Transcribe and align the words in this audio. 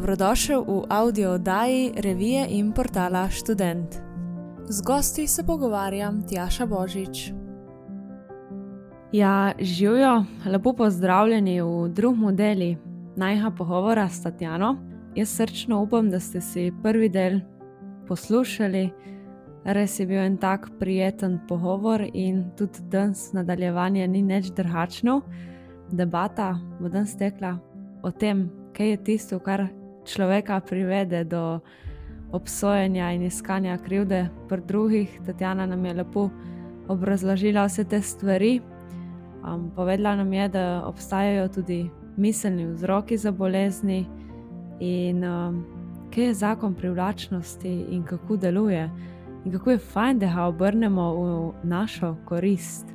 dobrodošel 0.00 0.64
v 0.64 0.84
audio 0.88 1.30
oddaji 1.36 1.92
revije 1.96 2.46
in 2.48 2.72
portala 2.72 3.28
Student. 3.28 4.00
Z 4.68 4.82
gosti 4.82 5.26
se 5.26 5.44
pogovarjam 5.44 6.22
Tjaša 6.28 6.66
Božič. 6.66 7.32
Ja, 9.12 9.52
živijo, 9.60 10.24
lepo 10.46 10.72
pozdravljeni 10.72 11.60
v 11.60 11.88
drugem 11.88 12.20
modeli 12.20 12.78
najha 13.16 13.50
pogovora 13.50 14.08
s 14.08 14.22
Tatjano. 14.22 14.76
Jaz 15.14 15.28
srčno 15.28 15.82
upam, 15.82 16.10
da 16.10 16.20
ste 16.20 16.40
si 16.40 16.72
prvi 16.82 17.08
del 17.08 17.40
poslušali. 18.08 18.90
Res 19.64 20.00
je 20.00 20.06
bil 20.06 20.22
en 20.22 20.36
tak 20.36 20.70
prijeten 20.78 21.40
pogovor 21.48 22.06
in 22.14 22.44
tudi 22.56 22.80
danes 22.88 23.32
nadaljevanje 23.32 24.08
ni 24.08 24.22
nič 24.22 24.48
drugačno. 24.56 25.20
Debata 25.90 26.56
bo 26.80 26.88
danes 26.88 27.16
tekla 27.16 27.58
o 28.02 28.10
tem, 28.10 28.48
kaj 28.72 28.90
je 28.90 29.04
tisto, 29.04 29.38
kar 29.38 29.68
človeka 30.04 30.60
privede 30.60 31.24
do 31.24 31.60
obsojenja 32.32 33.12
in 33.12 33.22
iskanja 33.22 33.78
krivde 33.78 34.28
pri 34.48 34.62
drugih. 34.66 35.20
Tatjana 35.26 35.66
nam 35.66 35.84
je 35.84 35.94
lepo 35.94 36.28
obrazložila 36.88 37.64
vse 37.64 37.84
te 37.84 38.02
stvari. 38.02 38.60
Um, 39.44 39.70
povedala 39.76 40.16
nam 40.16 40.32
je, 40.32 40.48
da 40.48 40.82
obstajajo 40.86 41.48
tudi 41.48 41.90
miselni 42.16 42.66
vzroki 42.66 43.16
za 43.16 43.32
bolezni 43.32 44.06
in 44.80 45.24
um, 45.24 45.64
kaj 46.14 46.24
je 46.24 46.34
zakon 46.34 46.74
privlačnosti 46.74 47.86
in 47.90 48.02
kako 48.02 48.36
deluje. 48.36 48.90
In 49.44 49.52
kako 49.52 49.70
je 49.70 49.78
fajn, 49.78 50.18
da 50.18 50.34
ga 50.34 50.44
obrnemo 50.44 51.14
v 51.14 51.52
našo 51.62 52.16
korist. 52.24 52.86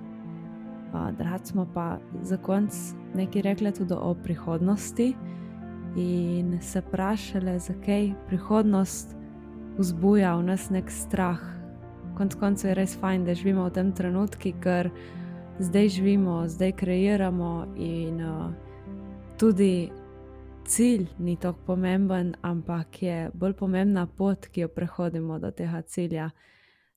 Uh, 0.93 1.11
Dragi 1.17 1.45
smo 1.45 1.67
pa 1.73 1.97
za 2.21 2.37
konec 2.37 2.73
nekaj 3.13 3.41
rekli 3.41 3.71
tudi 3.71 3.93
o 3.93 4.13
prihodnosti 4.13 5.15
in 5.95 6.57
se 6.61 6.81
vprašali, 6.81 7.59
zakaj 7.59 8.13
prihodnost 8.27 9.15
vzbuja 9.77 10.35
v 10.35 10.43
nas 10.43 10.69
nek 10.69 10.91
strah. 10.91 11.39
Konec 12.17 12.35
koncev 12.39 12.69
je 12.69 12.75
res 12.75 12.95
fajn, 12.95 13.25
da 13.25 13.35
živimo 13.35 13.65
v 13.67 13.73
tem 13.75 13.91
trenutku, 13.91 14.51
ker 14.63 14.89
zdaj 15.59 15.89
živimo, 15.89 16.47
zdaj 16.47 16.71
kreiramo 16.71 17.67
in 17.75 18.21
uh, 18.23 18.51
tudi 19.37 19.91
cilj 20.67 21.07
ni 21.19 21.35
tako 21.35 21.59
pomemben, 21.65 22.35
ampak 22.41 23.01
je 23.03 23.29
bolj 23.33 23.53
pomembna 23.53 24.07
pot, 24.07 24.47
ki 24.47 24.65
jo 24.65 24.67
prehodimo 24.67 25.39
do 25.39 25.51
tega 25.51 25.81
cilja. 25.81 26.29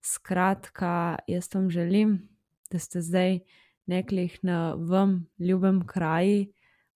Skratka, 0.02 1.18
jaz 1.26 1.50
vam 1.54 1.70
želim, 1.70 2.28
da 2.70 2.78
ste 2.78 3.02
zdaj 3.02 3.40
neklih 3.86 4.38
na 4.42 4.74
vam 4.74 5.26
ljubem 5.38 5.86
kraju, 5.86 6.46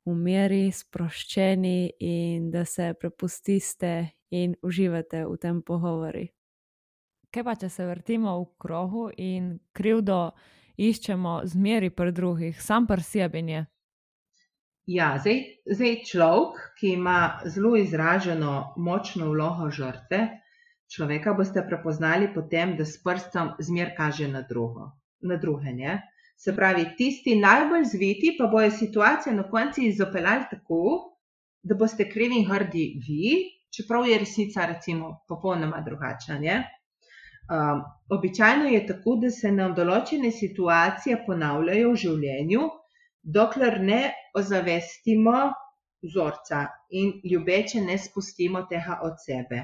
v 0.04 0.14
meri, 0.14 0.70
sproščeni 0.72 1.92
in 2.00 2.50
da 2.50 2.64
se 2.64 2.92
prepustiste 2.98 3.92
in 4.30 4.56
uživate 4.62 5.24
v 5.26 5.36
tem 5.38 5.62
pogovori. 5.62 6.26
Kaj 7.32 7.44
pa, 7.44 7.54
če 7.56 7.68
se 7.72 7.86
vrtimo 7.88 8.34
v 8.40 8.48
krogu 8.60 9.06
in 9.16 9.54
krivdo 9.72 10.32
iščemo 10.76 11.42
zmeri 11.48 11.90
pri 11.90 12.12
drugih, 12.12 12.58
sam 12.60 12.86
pri 12.86 13.04
sebi 13.06 13.44
je? 13.48 13.62
Ja, 14.90 15.14
zdaj, 15.22 15.38
zdaj 15.70 15.92
človek, 16.10 16.56
ki 16.78 16.96
ima 16.98 17.40
zelo 17.46 17.76
izraženo 17.78 18.74
močno 18.76 19.30
vlogo 19.30 19.70
žrtve, 19.70 20.26
človeka 20.90 21.36
boste 21.38 21.62
prepoznali 21.68 22.32
potem, 22.34 22.74
da 22.76 22.84
s 22.84 22.98
prstom 23.02 23.54
zmer 23.62 23.94
kaže 23.96 24.28
na, 24.28 24.42
drugo, 24.42 24.90
na 25.22 25.38
druge. 25.38 25.72
Ne? 25.72 26.00
Se 26.42 26.52
pravi, 26.56 26.84
tisti 26.98 27.36
najbolj 27.38 27.84
zviti 27.92 28.32
pa 28.38 28.48
bojo 28.50 28.70
situacijo 28.74 29.34
na 29.34 29.42
koncu 29.50 29.82
izopeljali 29.86 30.48
tako, 30.50 30.78
da 31.62 31.76
boste 31.78 32.08
krivi 32.10 32.40
in 32.40 32.48
hrdi 32.48 32.86
vi, 33.06 33.34
čeprav 33.76 34.08
je 34.08 34.18
resnica 34.18 34.66
recimo 34.66 35.10
popolnoma 35.28 35.80
drugačna. 35.86 36.38
Um, 36.42 37.82
običajno 38.10 38.64
je 38.72 38.80
tako, 38.86 39.14
da 39.22 39.30
se 39.30 39.52
nam 39.52 39.74
določene 39.78 40.32
situacije 40.34 41.20
ponavljajo 41.26 41.92
v 41.92 42.00
življenju, 42.04 42.66
dokler 43.22 43.78
ne 43.80 44.00
ozavestimo 44.38 45.36
vzorca 46.02 46.64
in 46.90 47.12
ljubeče 47.32 47.84
ne 47.86 47.98
spustimo 47.98 48.64
tega 48.70 48.98
od 49.06 49.22
sebe. 49.26 49.62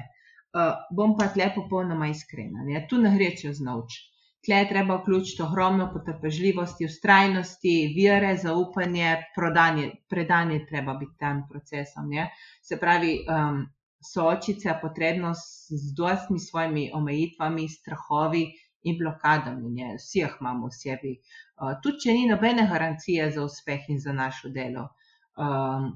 Uh, 0.55 0.79
bom 0.95 1.17
pa 1.19 1.27
tle 1.33 1.51
popolnoma 1.55 2.07
iskrena, 2.13 2.63
ne? 2.63 2.85
tu 2.89 2.97
ne 3.03 3.11
gre 3.17 3.33
čez 3.43 3.59
noč. 3.59 3.99
Tle 4.45 4.55
je 4.55 4.67
treba 4.69 4.95
vključiti 4.95 5.41
ogromno 5.43 5.89
potrpežljivosti, 5.93 6.85
ustrajnosti, 6.85 7.73
vire, 7.95 8.35
zaupanje, 8.37 9.15
prodanje, 9.35 9.89
predanje 10.09 10.61
treba 10.69 10.93
biti 10.93 11.17
tem 11.19 11.41
procesom. 11.49 12.07
Ne? 12.09 12.29
Se 12.63 12.77
pravi, 12.79 13.17
um, 13.27 13.65
soočiti 14.13 14.59
se 14.59 14.69
je 14.69 14.77
potrebno 14.81 15.33
z 15.33 15.93
dostmi 15.97 16.39
svojimi 16.39 16.91
omejitvami, 16.93 17.67
strahovi 17.69 18.45
in 18.83 18.97
blokadami. 18.97 19.73
Ne? 19.75 19.95
Vsi 19.97 20.23
jih 20.23 20.37
imamo 20.41 20.67
v 20.67 20.77
sebi. 20.77 21.15
Uh, 21.59 21.75
tudi, 21.83 22.05
če 22.05 22.15
ni 22.15 22.29
nobene 22.31 22.67
garancije 22.69 23.31
za 23.35 23.43
uspeh 23.43 23.89
in 23.89 23.99
za 23.99 24.15
našo 24.15 24.53
delo. 24.55 24.87
Um, 25.35 25.91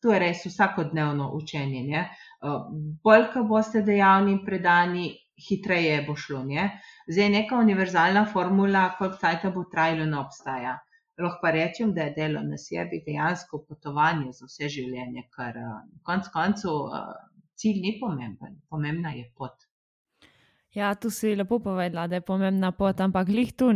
to 0.00 0.12
je 0.12 0.18
res 0.18 0.46
vsakodnevno 0.46 1.28
učenje. 1.36 2.08
Uh, 2.40 2.72
bolj, 3.04 3.28
ko 3.34 3.44
boste 3.44 3.84
dejavni 3.84 4.32
in 4.38 4.42
predani, 4.48 5.10
hitreje 5.36 6.02
bo 6.06 6.16
šlo. 6.16 6.42
Ne? 6.44 6.80
Zdaj, 7.08 7.28
neka 7.30 7.56
univerzalna 7.56 8.26
formula, 8.32 8.90
koliko 8.98 9.18
časa 9.20 9.50
bo 9.50 9.64
trajalo, 9.72 10.06
ne 10.06 10.18
obstaja. 10.18 10.78
Lahko 11.18 11.40
pa 11.42 11.50
rečem, 11.50 11.94
da 11.96 12.08
je 12.08 12.14
delo 12.16 12.42
na 12.44 12.58
sebi 12.60 13.00
dejansko 13.06 13.62
potovanje 13.68 14.32
za 14.36 14.48
vse 14.48 14.68
življenje, 14.68 15.22
ker 15.32 15.56
na 15.56 15.70
uh, 15.78 15.86
koncu 16.04 16.32
koncev 16.32 16.74
uh, 16.74 17.14
cilj 17.56 17.80
ni 17.80 17.94
pomemben, 18.00 18.58
pomembna 18.68 19.14
je 19.16 19.24
pot. 19.36 19.64
Ja, 20.76 20.92
tu 20.94 21.08
si 21.10 21.32
lepo 21.36 21.58
povedala, 21.64 22.04
da 22.06 22.20
je 22.20 22.24
pomembna 22.24 22.72
pot, 22.76 23.00
ampak 23.00 23.30
glih 23.32 23.52
tu 23.56 23.72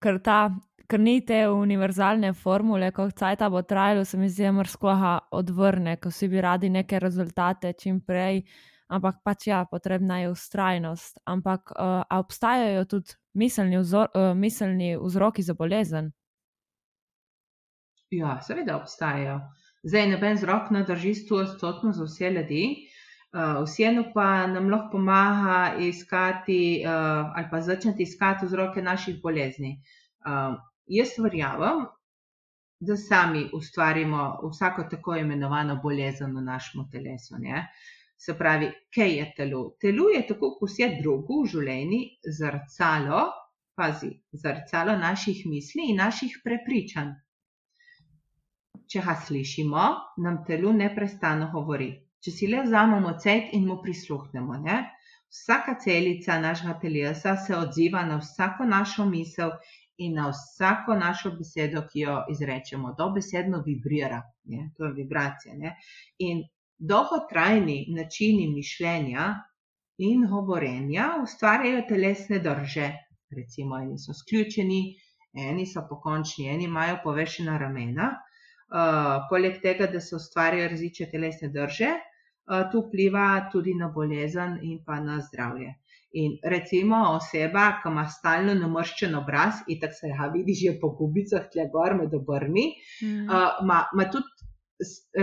ker 0.00 0.20
ta. 0.22 0.40
Ker 0.90 0.98
ni 0.98 1.20
te 1.22 1.44
univerzalne 1.46 2.32
formule, 2.34 2.88
kako 2.90 3.12
cajt 3.14 3.44
bo 3.50 3.60
trajalo, 3.62 4.04
se 4.04 4.18
mi 4.18 4.28
zdi, 4.28 4.42
da 4.42 4.52
mrskoha 4.52 5.12
odvrne, 5.38 5.96
ko 6.02 6.10
si 6.10 6.26
bi 6.28 6.40
radi 6.40 6.68
neke 6.68 6.98
rezultate 6.98 7.72
čim 7.78 8.00
prej, 8.00 8.40
uh, 8.42 8.70
ampak 8.90 9.22
pač 9.24 9.46
ja, 9.46 9.64
potrebna 9.70 10.20
je 10.20 10.30
ustrajnost. 10.30 11.20
Ampak 11.24 11.72
uh, 11.72 12.02
obstajajo 12.18 12.84
tudi 12.90 13.16
miselni, 13.34 13.78
vzor, 13.78 14.10
uh, 14.14 14.32
miselni 14.34 14.96
vzroki 14.98 15.42
za 15.42 15.54
bolezen? 15.54 16.10
Ja, 18.10 18.40
seveda 18.42 18.76
obstajajo. 18.80 19.38
Zdaj, 19.86 20.08
noben 20.10 20.36
vzrok 20.36 20.70
ne 20.74 20.82
drži 20.84 21.14
stotno 21.14 21.92
za 21.92 22.04
vse 22.04 22.30
ljudi. 22.30 22.64
Uh, 23.32 23.62
Vseeno 23.62 24.08
pa 24.14 24.46
nam 24.50 24.66
lahko 24.70 24.98
pomaga 24.98 25.76
iskati 25.78 26.82
uh, 26.82 27.30
ali 27.36 27.46
pa 27.50 27.60
začeti 27.60 28.02
iskati 28.02 28.46
vzroke 28.46 28.82
naših 28.82 29.20
bolezni. 29.22 29.78
Uh, 30.26 30.58
jaz 30.86 31.14
verjamem, 31.18 31.86
da 32.80 32.96
sami 32.96 33.50
ustvarimo 33.54 34.40
vsako 34.50 34.84
tako 34.90 35.16
imenovano 35.16 35.76
bolezen 35.82 36.36
v 36.36 36.42
našem 36.42 36.88
telesu. 36.92 37.38
Ne? 37.38 37.68
Se 38.20 38.34
pravi, 38.36 38.68
kaj 38.94 39.14
je 39.16 39.26
telo? 39.36 39.62
Telo 39.80 40.10
je 40.12 40.20
tako 40.28 40.50
kot 40.58 40.68
vse 40.68 40.90
drugo 41.00 41.38
v 41.42 41.52
življenju, 41.54 42.00
zrcalo, 42.38 43.22
pazi, 43.80 44.10
zrcalo 44.42 44.96
naših 45.00 45.46
misli 45.48 45.86
in 45.88 46.02
naših 46.02 46.34
prepričanj. 46.44 47.14
Če 48.92 49.02
ga 49.06 49.14
slišimo, 49.24 49.86
nam 50.26 50.40
telo 50.44 50.74
neprestano 50.76 51.48
govori. 51.54 51.88
Če 52.20 52.34
si 52.36 52.50
le 52.52 52.60
vzamemo 52.66 53.14
cvet 53.24 53.54
in 53.56 53.64
mu 53.70 53.78
prisluhnemo, 53.80 54.60
ne? 54.68 54.78
vsaka 55.30 55.76
celica 55.80 56.36
našega 56.42 56.74
telesa 56.82 57.36
se 57.40 57.56
odziva 57.56 58.02
na 58.04 58.18
vsako 58.20 58.66
našo 58.68 59.06
misel 59.08 59.54
in 59.96 60.18
na 60.18 60.28
vsako 60.28 60.98
našo 61.00 61.32
besedo, 61.38 61.86
ki 61.88 62.04
jo 62.04 62.20
izrečemo. 62.34 62.92
Dobesedno 62.98 63.62
vibrira, 63.64 64.20
ne? 64.52 64.68
to 64.76 64.90
je 64.90 64.96
vibracija. 64.98 65.56
Ne? 65.56 65.76
In 66.28 66.42
Dolgotrajni 66.80 67.86
načini 67.92 68.48
mišljenja 68.48 69.34
in 70.00 70.24
govorjenja 70.30 71.10
ustvarjajo 71.22 71.82
telesne 71.88 72.38
drže. 72.40 72.88
Recimo, 73.36 73.78
eni 73.78 73.98
so 74.00 74.14
sključeni, 74.16 74.80
eni 75.48 75.66
so 75.66 75.82
pokončni, 75.88 76.48
eni 76.48 76.64
imajo 76.64 76.96
povešena 77.04 77.58
ramena. 77.60 78.08
Uh, 78.70 79.26
poleg 79.30 79.60
tega, 79.62 79.90
da 79.92 80.00
se 80.00 80.16
ustvarjajo 80.16 80.70
različne 80.70 81.10
telesne 81.10 81.50
drže, 81.52 81.90
uh, 81.90 82.64
to 82.72 82.84
vpliva 82.86 83.26
tudi 83.52 83.74
na 83.74 83.90
bolezen 83.94 84.58
in 84.62 84.80
pa 84.86 85.00
na 85.04 85.20
zdravje. 85.26 85.74
In 86.22 86.38
recimo 86.52 87.02
oseba, 87.16 87.66
ki 87.82 87.90
ima 87.90 88.06
stalno 88.08 88.54
namrščen 88.58 89.14
obraz, 89.18 89.60
in 89.68 89.78
tako 89.82 89.98
se 90.00 90.14
ga 90.16 90.30
vidi 90.32 90.56
že 90.64 90.78
po 90.80 90.94
gubicah, 90.98 91.50
tle 91.52 91.68
gor 91.72 91.94
med 91.98 92.14
obrmi, 92.14 92.70
mm. 93.02 93.28
uh, 93.28 93.60
ima 93.62 94.10
tudi, 94.10 94.48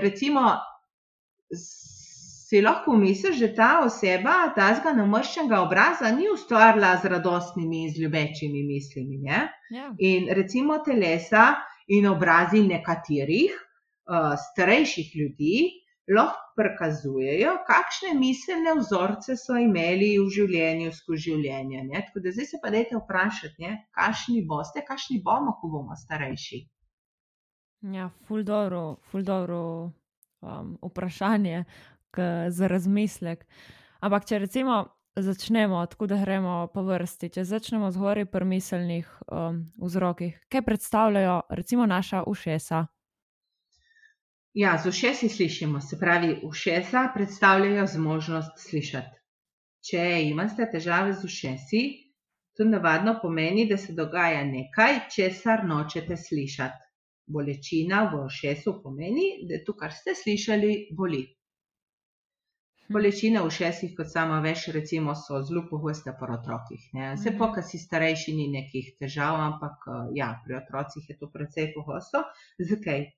recimo, 0.05 0.51
si 2.47 2.61
lahko 2.61 2.95
misliš, 2.97 3.39
da 3.39 3.47
ta 3.55 3.69
oseba, 3.85 4.35
ta 4.55 4.67
zga 4.79 4.93
namrščenega 4.95 5.59
obraza, 5.61 6.11
ni 6.15 6.29
ustvarila 6.31 6.93
z 7.01 7.11
radostnimi 7.11 7.81
in 7.83 7.89
z 7.93 8.03
ljubečimi 8.03 8.63
mislimi. 8.63 9.19
Ja. 9.27 9.41
In 9.99 10.29
recimo 10.35 10.79
telesa 10.85 11.47
in 11.87 12.07
obrazi 12.07 12.63
nekaterih 12.63 13.51
uh, 13.51 14.31
starejših 14.45 15.11
ljudi 15.15 15.57
lahko 16.15 16.55
prikazujejo, 16.55 17.57
kakšne 17.67 18.13
miselne 18.19 18.77
vzorce 18.79 19.35
so 19.37 19.59
imeli 19.59 20.13
v 20.15 20.31
življenju 20.37 20.95
skozi 20.95 21.27
življenje. 21.27 21.83
Ne? 21.91 22.05
Tako 22.07 22.23
da 22.23 22.31
zdaj 22.31 22.51
se 22.53 22.63
pa 22.63 22.71
dajte 22.71 22.97
vprašati, 23.01 23.75
kakšni 23.99 24.41
boste, 24.47 24.87
kakšni 24.87 25.19
bomo, 25.23 25.59
ko 25.59 25.75
bomo 25.75 25.99
starejši. 25.99 26.63
Ja, 27.93 28.09
ful 28.25 28.47
dobro, 28.47 28.97
ful 29.11 29.27
dobro 29.27 29.61
um, 30.41 30.77
vprašanje 30.81 31.63
za 32.49 32.67
razmislek. 32.67 33.43
Ampak, 34.01 34.25
če 34.25 34.39
recimo 34.39 34.87
začnemo, 35.15 35.85
tako 35.85 36.07
da 36.07 36.17
gremo 36.17 36.67
po 36.73 36.81
vrsti, 36.85 37.29
če 37.29 37.43
začnemo 37.45 37.91
zgoraj 37.91 38.25
pri 38.31 38.45
miselnih 38.45 39.09
um, 39.27 39.63
vzrokih, 39.81 40.37
kaj 40.49 40.61
predstavljajo 40.61 41.41
recimo 41.49 41.85
naša 41.85 42.23
ušesa? 42.27 42.85
Ja, 44.57 44.77
z 44.81 44.89
ušesi 44.89 45.29
slišimo, 45.29 45.81
se 45.81 45.99
pravi, 45.99 46.39
ušesa 46.43 47.11
predstavljajo 47.13 47.85
zmožnost 47.87 48.57
slišati. 48.69 49.13
Če 49.85 50.05
imate 50.31 50.65
težave 50.71 51.13
z 51.13 51.25
ušesi, 51.25 51.81
to 52.57 52.65
navadno 52.65 53.19
pomeni, 53.21 53.67
da 53.69 53.77
se 53.77 53.93
dogaja 53.93 54.41
nekaj, 54.45 55.03
česar 55.13 55.61
nočete 55.65 56.17
slišati. 56.17 56.86
Bolečina 57.27 58.05
v 58.11 58.21
ušesu 58.25 58.77
pomeni, 58.83 59.47
da 59.49 59.59
to, 59.65 59.75
kar 59.75 59.91
ste 59.91 60.15
slišali, 60.15 60.71
boli. 60.95 61.25
Hm. 62.87 62.93
Bolečine 62.95 63.41
v 63.43 63.49
ušesih, 63.51 63.91
kot 63.97 64.07
sama 64.11 64.39
veš, 64.45 64.69
recimo, 64.75 65.15
so 65.15 65.41
zelo 65.43 65.65
pogoste 65.69 66.13
pri 66.15 66.37
otrocih. 66.37 66.87
Vse 66.93 67.29
mhm. 67.33 67.37
po, 67.37 67.51
kar 67.55 67.67
si 67.67 67.81
starejši, 67.83 68.35
ni 68.37 68.47
nekih 68.53 68.95
težav, 68.99 69.35
ampak 69.49 69.91
ja, 70.15 70.31
pri 70.45 70.61
otrocih 70.61 71.09
je 71.09 71.17
to 71.19 71.27
precej 71.33 71.73
pogosto. 71.75 72.23
Zakaj? 72.59 73.09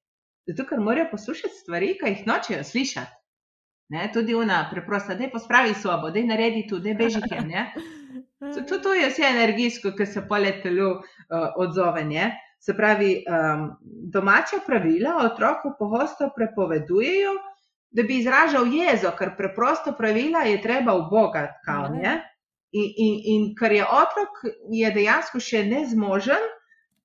Zato, 0.49 0.65
ker 0.65 0.81
morajo 0.81 1.11
poslušati 1.11 1.61
stvari, 1.61 1.93
ki 1.99 2.09
jih 2.09 2.25
nočejo 2.25 2.63
slišati. 2.65 3.19
Ne? 3.89 4.09
Tudi 4.13 4.35
ona 4.35 4.69
preprosta, 4.71 5.15
da 5.15 5.23
je 5.23 5.31
pospravi 5.31 5.73
sobo, 5.73 6.09
da 6.09 6.19
je 6.19 6.25
naredi 6.25 6.67
tu, 6.69 6.79
da 6.79 6.89
je 6.89 6.95
bežite. 6.95 7.45
To, 8.39 8.77
to 8.79 8.93
je 8.95 9.09
vse 9.09 9.25
energijsko, 9.27 9.91
ki 9.97 10.05
se 10.07 10.21
poletelo 10.27 10.85
uh, 10.95 11.01
odzove. 11.59 12.05
Ne? 12.07 12.29
Se 12.59 12.75
pravi, 12.75 13.23
um, 13.23 13.69
domača 14.11 14.59
pravila 14.65 15.15
otroku 15.23 15.71
pogosto 15.79 16.27
prepovedujejo, 16.35 17.33
da 17.91 18.03
bi 18.03 18.19
izražal 18.19 18.67
jezo, 18.67 19.13
ker 19.17 19.31
preprosto 19.37 19.95
pravila 19.97 20.43
je 20.45 20.61
treba 20.61 20.93
v 20.97 21.07
Boga. 21.09 21.47
In, 22.71 22.89
in, 23.05 23.15
in 23.33 23.45
ker 23.57 23.71
je 23.73 23.85
otrok, 23.85 24.43
je 24.69 24.91
dejansko 24.93 25.39
še 25.41 25.63
nezmožen 25.65 26.43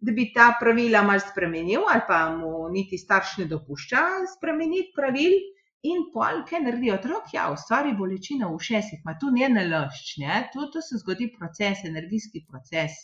da 0.04 0.12
bi 0.12 0.32
ta 0.34 0.52
pravila 0.60 1.02
malo 1.02 1.22
spremenil, 1.24 1.82
ali 1.92 2.02
pa 2.08 2.18
mu 2.36 2.68
niti 2.72 2.98
starš 2.98 3.38
ne 3.40 3.46
dopušča 3.52 4.02
spremeniti 4.36 4.92
pravil. 4.96 5.36
In 5.84 6.06
pol, 6.12 6.38
kaj 6.48 6.62
naredi 6.64 6.90
otrok, 6.94 7.26
ja, 7.36 7.50
ustvari 7.52 7.90
bolečino 7.96 8.48
v 8.54 8.60
šestih, 8.66 9.02
ima 9.04 9.12
tu 9.20 9.28
njene 9.34 9.66
lošč, 9.68 10.14
ne? 10.22 10.38
tu, 10.52 10.64
se 10.80 10.96
zgodi 11.02 11.26
proces, 11.34 11.82
energijski 11.84 12.40
proces, 12.48 12.94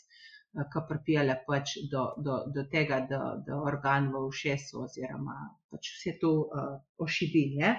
ki 0.72 0.82
pripelje 0.88 1.36
pač 1.46 1.76
do, 1.90 2.10
do, 2.18 2.42
do 2.54 2.66
tega, 2.72 3.00
da, 3.10 3.20
da 3.46 3.58
organ 3.62 4.10
v 4.12 4.24
ušesu 4.26 4.84
oziroma 4.84 5.36
pač 5.70 5.92
vse 5.96 6.18
to 6.20 6.34
uh, 6.42 6.76
ošibi. 6.98 7.46
Ne? 7.60 7.78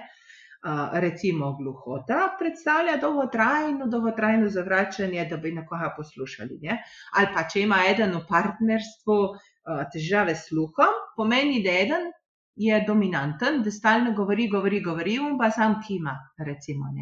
recimo 0.92 1.56
gluhota, 1.58 2.36
predstavlja 2.38 2.96
dolgotrajno, 3.02 3.86
dolgotrajno 3.90 4.48
zavračanje, 4.48 5.24
da 5.30 5.36
bi 5.36 5.50
nekoga 5.52 5.88
poslušali. 5.96 6.58
Ne? 6.62 6.76
Ali 7.18 7.28
pa 7.34 7.42
če 7.50 7.64
ima 7.64 7.80
eden 7.90 8.14
v 8.14 8.22
partnerstvu 8.28 9.16
težave 9.92 10.36
s 10.36 10.46
sluhom, 10.48 10.94
pomeni, 11.16 11.64
da 11.66 11.74
eden 11.80 12.12
je 12.54 12.78
dominanten, 12.86 13.62
da 13.62 13.70
stalno 13.70 14.14
govori, 14.14 14.48
govori, 14.48 14.80
govori, 14.80 15.14
in 15.14 15.38
pa 15.38 15.50
sam 15.50 15.80
kima. 15.86 16.14
Recimo, 16.38 16.94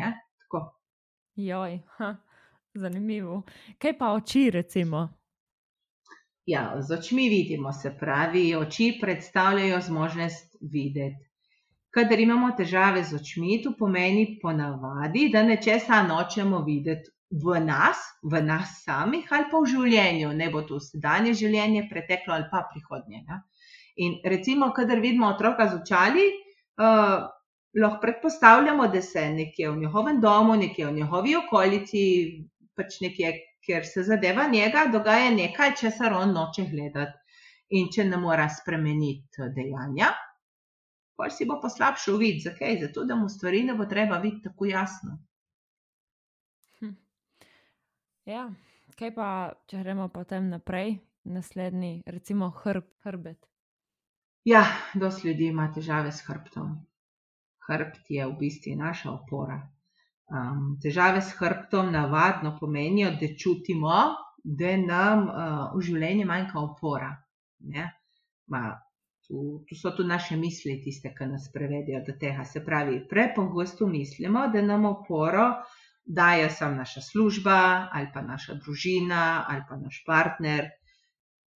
Joj, 1.37 1.81
ha, 1.97 2.17
zanimivo. 2.83 3.43
Kaj 3.79 3.99
pa 3.99 4.13
oči, 4.13 4.51
recimo? 4.51 5.20
Ja, 6.47 6.77
z 6.81 6.99
očmi 6.99 7.29
vidimo, 7.29 7.73
se 7.73 7.93
pravi, 8.01 8.55
oči 8.57 8.99
predstavljajo 9.01 9.81
zmožnost 9.81 10.57
videti. 10.61 11.27
Kadar 11.91 12.21
imamo 12.21 12.53
težave 12.57 13.03
z 13.05 13.19
očmi, 13.19 13.59
to 13.63 13.73
pomeni 13.79 14.39
ponavadi, 14.43 15.29
da 15.33 15.43
nečesa 15.43 16.03
nočemo 16.07 16.63
videti 16.67 17.11
v 17.31 17.61
nas, 17.65 17.99
v 18.23 18.43
nas 18.43 18.81
samih 18.85 19.27
ali 19.31 19.47
pa 19.51 19.59
v 19.59 19.71
življenju, 19.73 20.31
ne 20.35 20.49
bo 20.51 20.63
to 20.67 20.81
sedanje 20.83 21.35
življenje, 21.39 21.87
preteklo 21.91 22.35
ali 22.35 22.49
pa 22.51 22.65
prihodnje. 22.71 23.23
Ne? 23.27 23.43
In 24.07 24.17
recimo, 24.25 24.71
kadar 24.75 25.03
vidimo 25.03 25.29
otroka 25.31 25.69
z 25.69 25.83
očali, 25.83 26.25
uh, 26.81 27.29
lahko 27.79 28.01
predpostavljamo, 28.03 28.89
da 28.89 29.03
se 29.03 29.29
nekje 29.35 29.71
v 29.71 29.79
njihovem 29.85 30.21
domu, 30.21 30.57
nekje 30.57 30.87
v 30.87 30.97
njihovi 30.99 31.37
okolici, 31.37 32.03
pač 32.75 32.99
nekje, 33.05 33.35
kjer 33.65 33.87
se 33.87 34.03
zadeva 34.03 34.47
njega, 34.53 34.87
dogaja 34.93 35.31
nekaj, 35.31 35.75
česar 35.81 36.13
on 36.13 36.33
noče 36.33 36.67
gledati. 36.71 37.17
In 37.71 37.87
če 37.95 38.05
ne 38.05 38.19
mora 38.19 38.49
spremeniti 38.51 39.47
dejanja, 39.55 40.09
pa 41.15 41.29
si 41.31 41.47
bo 41.47 41.61
poslabšal 41.63 42.17
vid. 42.19 42.41
Zakaj? 42.43 42.81
Zato, 42.81 43.05
da 43.07 43.15
mu 43.15 43.29
stvari 43.29 43.63
ne 43.63 43.77
bo 43.79 43.87
treba 43.87 44.19
videti 44.19 44.49
tako 44.49 44.67
jasno. 44.67 45.19
Hm. 46.81 46.97
Ja, 48.27 48.49
kaj 48.99 49.15
pa, 49.15 49.29
če 49.71 49.85
gremo 49.85 50.09
potem 50.11 50.51
naprej, 50.51 50.97
naslednji, 51.31 52.03
recimo 52.07 52.51
hrb, 52.65 52.91
hrbet. 53.07 53.47
Ja, 54.45 54.65
dosti 54.95 55.29
ljudi 55.29 55.53
ima 55.53 55.69
težave 55.75 56.13
s 56.13 56.25
hrbtom. 56.27 56.79
Hrbt 57.69 58.11
je 58.11 58.27
v 58.27 58.39
bistvu 58.41 58.75
naša 58.81 59.13
opora. 59.13 59.61
Um, 60.31 60.77
težave 60.83 61.23
s 61.23 61.35
hrbtom 61.39 61.91
navadno 61.93 62.55
pomenijo, 62.61 63.11
da 63.21 63.33
čutimo, 63.35 63.97
da 64.45 64.77
nam 64.77 65.27
uh, 65.27 65.65
v 65.75 65.83
življenju 65.89 66.27
manjka 66.27 66.61
opora. 66.61 67.11
Ma, 68.47 68.63
Tu, 69.31 69.65
tu 69.69 69.77
so 69.79 69.93
tudi 69.95 70.09
naše 70.09 70.37
misli, 70.37 70.81
tiste, 70.83 71.13
ki 71.15 71.27
nas 71.31 71.45
prevedijo 71.55 72.01
do 72.07 72.17
tega. 72.19 72.43
Se 72.45 72.65
pravi, 72.67 72.97
prepogosto 73.09 73.87
mislimo, 73.87 74.49
da 74.51 74.63
nam 74.63 74.89
oporo 74.89 75.45
daje 76.05 76.49
samo 76.51 76.75
naša 76.75 77.01
služba 77.01 77.89
ali 77.93 78.09
pa 78.15 78.23
naša 78.23 78.55
družina 78.55 79.45
ali 79.49 79.63
pa 79.69 79.77
naš 79.77 80.03
partner. 80.07 80.67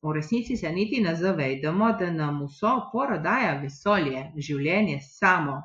V 0.03 0.13
resnici 0.13 0.57
se 0.57 0.71
niti 0.73 1.01
ne 1.03 1.17
zavedamo, 1.17 1.93
da 1.99 2.13
nam 2.13 2.45
vso 2.45 2.71
oporo 2.85 3.19
daje 3.19 3.59
vesolje, 3.65 4.23
življenje 4.37 5.01
samo. 5.01 5.57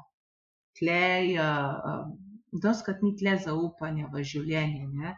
Tlej, 0.80 1.36
uh, 1.38 2.10
doskrat 2.52 3.02
ni 3.02 3.16
tle 3.18 3.38
zaupanja 3.38 4.10
v 4.14 4.24
življenje. 4.24 4.88
Ne? 4.88 5.16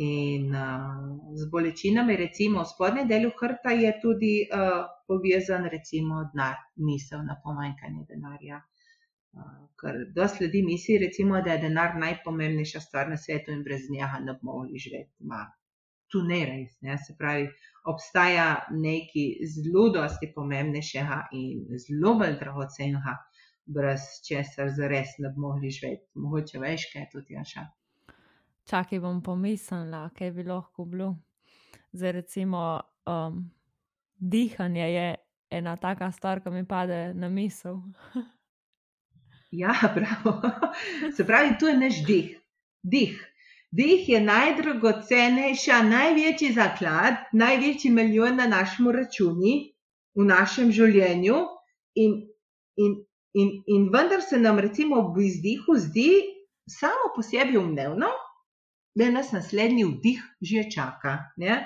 In 0.00 0.54
uh, 0.54 1.36
z 1.36 1.46
bolečinami, 1.52 2.16
recimo 2.16 2.62
v 2.62 2.70
spodnjem 2.70 3.08
delu 3.10 3.30
hrta, 3.40 3.74
je 3.74 3.90
tudi 4.02 4.34
uh, 4.46 4.86
povezan, 5.10 5.66
recimo, 5.72 6.24
denar, 6.32 6.60
misel 6.76 7.24
na 7.26 7.36
pomanjkanje 7.44 8.06
denarja. 8.08 8.60
Uh, 9.34 9.66
ker 9.80 10.04
dosti 10.14 10.46
ljudi 10.46 10.62
misli, 10.66 10.98
recimo, 11.02 11.42
da 11.42 11.56
je 11.56 11.64
denar 11.66 11.98
najpomembnejša 11.98 12.80
stvar 12.86 13.10
na 13.10 13.18
svetu 13.18 13.52
in 13.52 13.64
brez 13.66 13.90
njega 13.90 14.22
ne 14.22 14.38
bomo 14.38 14.60
mogli 14.62 14.78
živeti. 14.78 15.12
Ma, 15.26 15.44
tu 16.10 16.22
ne 16.26 16.40
res. 16.46 16.78
Ne? 16.86 16.96
Se 16.98 17.14
pravi, 17.18 17.48
obstaja 17.90 18.46
nekaj 18.70 19.50
zelo 19.54 19.88
dosti 19.94 20.30
pomembnejšega 20.34 21.20
in 21.38 21.66
zelo 21.84 22.14
bolj 22.20 22.36
dragocenega, 22.40 23.16
brez 23.70 24.00
česar 24.26 24.70
za 24.76 24.88
res 24.88 25.14
ne 25.18 25.30
bomo 25.34 25.52
mogli 25.52 25.70
živeti. 25.70 26.06
Mogoče 26.14 26.58
veš, 26.58 26.88
kaj 26.92 27.02
je 27.02 27.08
tudi 27.12 27.34
jaša. 27.34 27.66
Čakaj, 28.70 29.00
bom 29.00 29.22
pomislila, 29.22 30.08
kaj 30.18 30.30
bi 30.30 30.44
lahko 30.44 30.84
bilo. 30.84 31.14
Zdaj, 31.92 32.12
recimo, 32.12 32.80
um, 33.06 33.50
dihanje 34.16 34.86
je 34.92 35.14
ena 35.50 35.76
taka 35.76 36.12
stvar, 36.12 36.42
ki 36.42 36.50
mi 36.50 36.66
pade 36.66 37.14
na 37.14 37.28
misel. 37.28 37.80
ja, 39.50 39.74
prav. 39.94 40.42
Se 41.16 41.26
pravi, 41.26 41.58
tu 41.58 41.66
je 41.66 41.76
naš 41.78 42.04
dih. 42.06 42.38
Dih. 42.82 43.26
Dih 43.70 44.08
je 44.08 44.20
najdragocenejša, 44.20 45.82
največji 45.82 46.52
zaklad, 46.52 47.14
največji 47.32 47.90
milijon 47.90 48.36
na 48.36 48.46
našem 48.50 48.88
računu, 48.90 49.52
v 50.18 50.26
našem 50.26 50.72
življenju. 50.74 51.36
In, 51.94 52.16
in, 52.76 52.96
in, 53.34 53.62
in 53.66 53.90
vendar 53.90 54.22
se 54.22 54.38
nam, 54.38 54.58
recimo, 54.58 55.12
v 55.14 55.26
izdihu 55.26 55.76
zdi 55.78 56.10
samo 56.70 57.12
po 57.14 57.22
sebi 57.22 57.58
umnevno, 57.58 58.08
da 58.94 59.10
nas 59.10 59.32
naslednji 59.32 59.84
vdih 59.84 60.22
že 60.40 60.64
čaka. 60.74 61.18
Ne? 61.36 61.60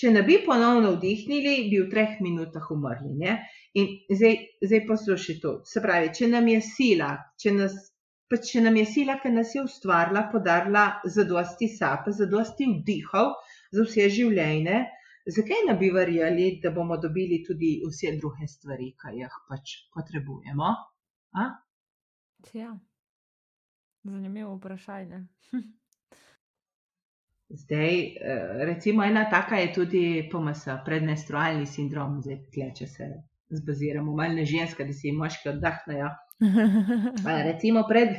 Če 0.00 0.10
ne 0.10 0.24
bi 0.26 0.40
ponovno 0.44 0.96
vdihnili, 0.96 1.54
bi 1.70 1.80
v 1.84 1.88
treh 1.90 2.18
minutah 2.20 2.66
umrli. 2.74 3.14
Ne? 3.18 3.36
In 3.78 3.90
zdaj, 4.10 4.38
zdaj 4.62 4.82
poslušaj 4.88 5.40
to. 5.42 5.52
Se 5.70 5.82
pravi, 5.82 6.10
če 6.14 6.28
nam 6.32 6.48
je 6.50 6.60
sila, 6.66 7.12
če, 7.40 7.54
nas, 7.54 7.76
če 8.34 8.64
nam 8.64 8.76
je 8.80 8.86
sila, 8.90 9.16
ki 9.22 9.32
nas 9.32 9.54
je 9.54 9.62
ustvarila, 9.62 10.26
podarila 10.32 10.84
za 11.06 11.24
dosti 11.28 11.70
sape, 11.70 12.12
za 12.12 12.26
dosti 12.30 12.68
vdihov, 12.72 13.32
za 13.74 13.86
vse 13.86 14.10
življenje, 14.18 14.82
zakaj 15.26 15.64
ne 15.68 15.76
bi 15.80 15.90
verjeli, 15.90 16.60
da 16.62 16.70
bomo 16.70 16.96
dobili 16.96 17.42
tudi 17.46 17.76
vse 17.88 18.16
druge 18.18 18.48
stvari, 18.48 18.92
ki 19.00 19.14
jih 19.20 19.38
pač 19.48 19.76
potrebujemo? 19.94 20.74
A? 21.40 21.46
Ja. 22.52 22.74
Zanimivo 24.04 24.56
vprašanje. 24.56 25.24
Zdaj, 27.48 28.00
eh, 28.00 28.64
recimo, 28.64 29.04
ena 29.04 29.30
taka 29.30 29.56
je 29.56 29.72
tudi 29.72 30.28
PMS, 30.32 30.64
predmenstrualni 30.84 31.66
sindrom, 31.66 32.18
zdaj, 32.22 32.38
tle, 32.52 32.70
če 32.74 32.86
se 32.86 33.08
zbaziramo, 33.54 34.14
malo 34.16 34.40
na 34.40 34.44
ženske, 34.48 34.84
da 34.84 34.92
si 34.92 35.12
moški 35.12 35.48
oddahnejo. 35.52 36.08
Recimo, 37.50 37.84
pred, 37.88 38.16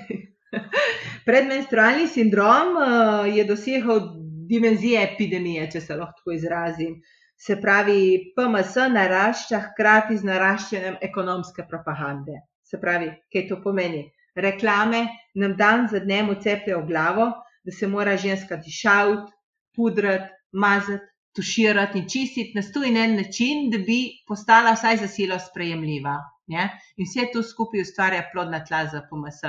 predmenstrualni 1.28 2.08
sindrom 2.08 2.78
uh, 2.78 3.26
je 3.28 3.44
dosegel 3.50 4.00
dimenzije 4.50 5.04
epidemije, 5.04 5.70
če 5.72 5.82
se 5.82 5.96
lahko 5.96 6.20
tako 6.20 6.36
izrazim. 6.36 6.98
Se 7.46 7.58
pravi, 7.62 8.34
PMS 8.36 8.76
narašča 8.94 9.62
hkrati 9.70 10.18
z 10.18 10.30
naraščanjem 10.30 11.00
ekonomske 11.08 11.66
propagande. 11.70 12.40
Se 12.64 12.80
pravi, 12.82 13.10
kaj 13.34 13.48
to 13.50 13.60
pomeni? 13.64 14.06
Reklame 14.36 15.02
nam 15.42 15.56
dan 15.60 15.88
za 15.92 16.00
dnem 16.04 16.32
ucepljajo 16.32 16.82
v 16.84 16.88
glavo, 16.92 17.28
da 17.66 17.72
se 17.72 17.88
mora 17.88 18.16
ženska 18.18 18.58
dišavati, 18.62 19.32
pudrati, 19.76 20.32
mazati, 20.52 21.12
tuširati 21.36 22.00
in 22.00 22.10
čistiti 22.10 22.56
na 22.56 22.62
sto 22.64 22.84
in 22.84 22.98
en 22.98 23.16
način, 23.20 23.70
da 23.72 23.78
bi 23.78 24.00
postala 24.28 24.74
vsaj 24.76 24.98
za 25.04 25.08
silo 25.08 25.40
sprejemljiva. 25.40 26.16
Ne? 26.48 26.70
In 26.98 27.08
vse 27.10 27.28
to 27.34 27.44
skupaj 27.44 27.82
ustvarja 27.82 28.30
plodna 28.32 28.62
tla 28.66 28.86
za 28.92 29.02
PMS. 29.10 29.42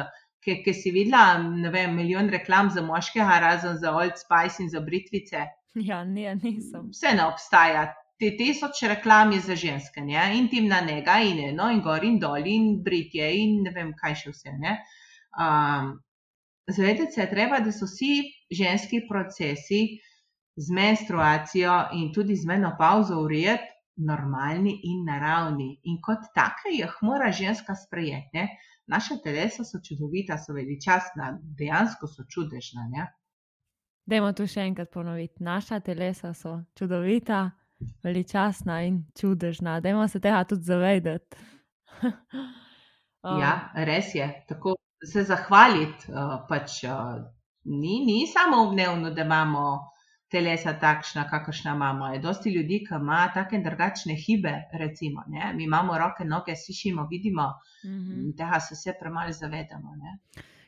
Ker 0.46 0.74
si 0.78 0.92
videla, 0.94 1.38
ne 1.42 1.70
vem, 1.74 1.94
milijon 1.98 2.28
reklam 2.30 2.70
za 2.70 2.82
moškega, 2.86 3.38
razen 3.42 3.78
za 3.82 3.90
Old 3.98 4.14
Spice 4.20 4.62
in 4.62 4.70
za 4.70 4.80
britvice. 4.80 5.46
Ja, 5.74 6.04
ne, 6.04 6.34
nisem. 6.42 6.90
Vse 6.94 7.14
ne 7.18 7.26
obstaja. 7.26 7.88
Te 8.16 8.30
tisoč 8.38 8.80
reklam 8.88 9.34
je 9.34 9.40
za 9.44 9.56
ženske, 9.60 10.00
ne? 10.00 10.22
intimna 10.38 10.78
nega 10.80 11.18
in 11.20 11.42
eno, 11.50 11.66
in 11.68 11.82
gor 11.84 12.04
in 12.04 12.16
dol, 12.22 12.46
in 12.48 12.78
britje, 12.84 13.26
in 13.42 13.58
ne 13.66 13.72
vem, 13.74 13.90
kaj 13.98 14.14
še 14.22 14.32
vse. 14.32 14.54
Um, 15.36 15.96
Zavedati 16.66 17.12
se 17.12 17.20
je 17.20 17.30
treba, 17.30 17.60
da 17.60 17.72
so 17.72 17.86
vsi 17.86 18.24
ženski 18.50 19.02
procesi 19.08 19.82
z 20.56 20.72
menstruacijo 20.74 21.74
in 21.94 22.08
tudi 22.14 22.34
z 22.36 22.48
menopauzo 22.48 23.20
urijeti 23.22 23.68
normalni 23.96 24.72
in 24.82 25.04
naravni. 25.04 25.68
In 25.84 26.00
kot 26.02 26.26
take 26.34 26.72
jih 26.74 26.96
mora 27.02 27.30
ženska 27.32 27.76
sprejeti. 27.76 28.32
Ne? 28.32 28.48
Naša 28.86 29.16
telesa 29.24 29.64
so 29.64 29.80
čudovita, 29.82 30.38
so 30.38 30.54
veličastna, 30.54 31.32
dejansko 31.58 32.06
so 32.06 32.22
čudežna. 32.30 32.86
Ne? 32.90 33.06
Dajmo 34.06 34.30
tu 34.32 34.46
še 34.46 34.62
enkrat 34.68 34.92
ponoviti. 34.94 35.42
Naša 35.42 35.80
telesa 35.80 36.30
so 36.34 36.60
čudovita, 36.78 37.50
veličastna 38.06 38.80
in 38.86 39.02
čudežna. 39.18 39.80
Dajmo 39.80 40.06
se 40.08 40.20
tega 40.20 40.44
tudi 40.44 40.62
zavedati. 40.62 41.36
um. 42.02 43.40
Ja, 43.42 43.72
res 43.74 44.14
je. 44.14 44.28
Tako 44.48 44.76
se 45.02 45.24
zahvaliti. 45.26 46.12
Uh, 46.12 46.38
pač, 46.48 46.84
uh, 46.86 47.18
ni, 47.64 48.04
ni 48.06 48.26
samo 48.30 48.62
umnevno, 48.68 49.10
da 49.10 49.26
imamo 49.26 49.66
telesa 50.36 50.74
takšna, 50.80 51.24
kakršna 51.30 51.74
imamo. 51.74 52.06
Je 52.12 52.18
dosti 52.20 52.50
ljudi, 52.50 52.82
ki 52.88 53.00
ima 53.00 53.20
take 53.34 53.56
in 53.56 53.64
drugačne 53.64 54.14
hibe. 54.14 54.54
Recimo, 54.72 55.24
Mi 55.54 55.64
imamo 55.64 55.98
roke, 55.98 56.24
noge, 56.24 56.56
slišimo, 56.56 57.06
vidimo, 57.10 57.52
mm 57.84 57.88
-hmm. 57.88 58.36
tega 58.36 58.60
se 58.60 58.74
vse 58.74 58.98
premalo 59.00 59.32
zavedamo. 59.32 59.96
Ne? 60.02 60.18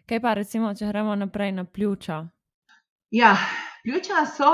Kaj 0.06 0.20
pa, 0.20 0.34
recimo, 0.34 0.74
če 0.74 0.86
gremo 0.86 1.14
naprej 1.14 1.52
na 1.52 1.64
pljuča? 1.64 2.26
Ja, 3.10 3.36
pljuča 3.84 4.24
so, 4.36 4.52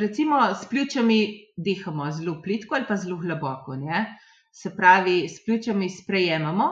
recimo, 0.00 0.38
s 0.54 0.68
pljučami 0.68 1.18
dihamo 1.56 2.10
zelo 2.10 2.42
plitko 2.42 2.74
ali 2.74 2.84
pa 2.88 2.96
zelo 2.96 3.16
globoko. 3.16 3.76
Ne? 3.76 4.16
Se 4.52 4.76
pravi, 4.76 5.28
s 5.28 5.44
pljučami 5.44 5.90
sprejemamo, 5.90 6.68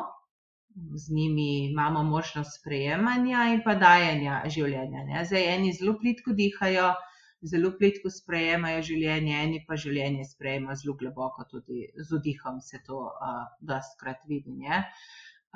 z 0.95 1.15
njimi 1.15 1.71
imamo 1.71 2.03
možnost 2.03 2.61
sprejemanja 2.61 3.45
in 3.53 3.63
pa 3.65 3.75
dajanja 3.75 4.43
življenja. 4.47 5.05
Ne? 5.05 5.25
Zdaj, 5.25 5.55
eni 5.55 5.73
zelo 5.73 5.99
plitko 6.01 6.33
dihajo, 6.33 6.93
zelo 7.43 7.73
plitko 7.79 8.11
sprejemajo 8.13 8.83
življenje, 8.85 9.37
eni 9.43 9.61
pa 9.69 9.77
življenje 9.81 10.27
sprejemajo 10.29 10.77
zelo 10.83 10.97
globoko, 11.01 11.47
tudi 11.51 11.87
z 11.97 12.09
vdihom 12.19 12.61
se 12.61 12.83
to 12.87 13.01
uh, 13.09 13.45
dostkrat 13.61 14.21
vidi. 14.29 14.57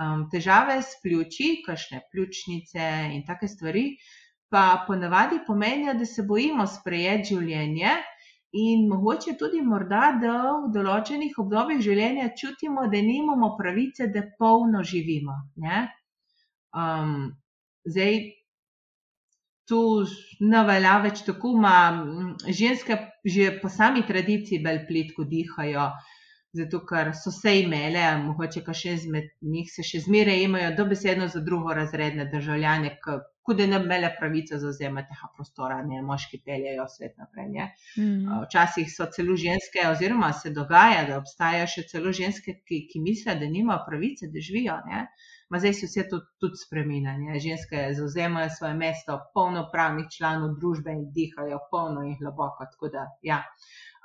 Um, 0.00 0.24
težave 0.32 0.80
s 0.82 0.96
pljuči, 1.02 1.62
kakšne 1.66 2.02
pljučnice 2.10 2.88
in 3.14 3.22
take 3.28 3.48
stvari, 3.48 3.84
pa 4.50 4.84
ponavadi 4.86 5.42
pomenijo, 5.46 5.94
da 5.98 6.06
se 6.06 6.24
bojimo 6.26 6.66
sprejeti 6.66 7.34
življenje. 7.34 7.94
In 8.54 8.84
mogoče 8.86 9.32
tudi 9.38 9.60
morda, 9.66 10.12
da 10.22 10.34
v 10.62 10.68
določenih 10.76 11.38
obdobjih 11.42 11.80
življenja 11.82 12.28
čutimo, 12.38 12.84
da 12.90 13.00
nimamo 13.02 13.56
pravice, 13.58 14.06
da 14.14 14.22
polno 14.38 14.82
živimo. 14.86 15.34
Um, 16.70 17.32
zdaj, 17.90 18.20
tu 19.68 19.80
ne 20.40 20.64
velja 20.68 20.98
več 21.04 21.22
tako, 21.26 21.54
da 21.62 21.76
ženske 22.48 22.98
že 23.24 23.52
po 23.62 23.70
sami 23.72 24.04
tradiciji 24.06 24.60
bolj 24.64 24.82
plitko 24.88 25.24
dihajo, 25.24 25.86
zato 26.54 26.80
ker 26.86 27.12
so 27.18 27.32
se 27.34 27.54
imele, 27.62 28.02
mogoče 28.22 28.62
pa 28.66 28.74
še 28.76 28.92
izmed 28.98 29.30
njih 29.54 29.70
se 29.72 29.82
še 29.86 30.02
zmeraj 30.04 30.44
imajo 30.44 30.74
dobesedno 30.78 31.26
za 31.32 31.40
drugorazredne 31.46 32.28
državljane, 32.30 32.92
kot 33.04 33.58
da 33.58 33.66
ne 33.66 33.80
bi 33.80 33.88
imele 33.88 34.10
pravice 34.18 34.60
zauzemati 34.62 35.10
tega 35.10 35.30
prostora, 35.36 35.80
ne 35.88 36.02
moški 36.06 36.40
peljejo 36.44 36.86
svet 36.92 37.16
naprej. 37.20 37.50
Mm. 37.98 38.38
Včasih 38.44 38.92
so 38.92 39.08
celo 39.16 39.36
ženske, 39.40 39.82
oziroma 39.90 40.30
se 40.32 40.52
dogaja, 40.54 41.02
da 41.08 41.18
obstajajo 41.22 41.70
še 41.74 41.86
celo 41.90 42.12
ženske, 42.20 42.60
ki, 42.68 42.84
ki 42.92 43.02
mislijo, 43.04 43.36
da 43.40 43.50
nimajo 43.56 43.82
pravice, 43.88 44.30
da 44.32 44.44
živijo. 44.48 44.78
Ne? 44.88 45.06
Ma 45.50 45.60
zdaj 45.60 45.74
se 45.78 45.86
vse 45.86 46.06
to 46.10 46.20
tudi 46.40 46.60
spremenja. 46.60 47.38
Ženske 47.46 47.84
zauzemajo 47.98 48.50
svoje 48.56 48.74
mesto, 48.74 49.18
polnopravnih 49.34 50.08
članov 50.16 50.56
družbe 50.58 50.92
in 50.96 51.06
dihajo 51.12 51.60
polno 51.70 52.02
in 52.08 52.16
globoko. 52.20 52.90
Da, 52.92 53.06
ja. 53.22 53.42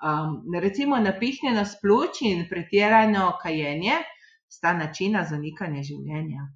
um, 0.03 0.37
recimo 0.61 0.99
napihnjeno 0.99 1.65
sploč 1.65 2.21
in 2.27 2.45
pretirano 2.49 3.31
kajenje 3.41 4.01
sta 4.47 4.73
načina 4.73 5.25
zanikanja 5.29 5.83
življenja 5.83 6.49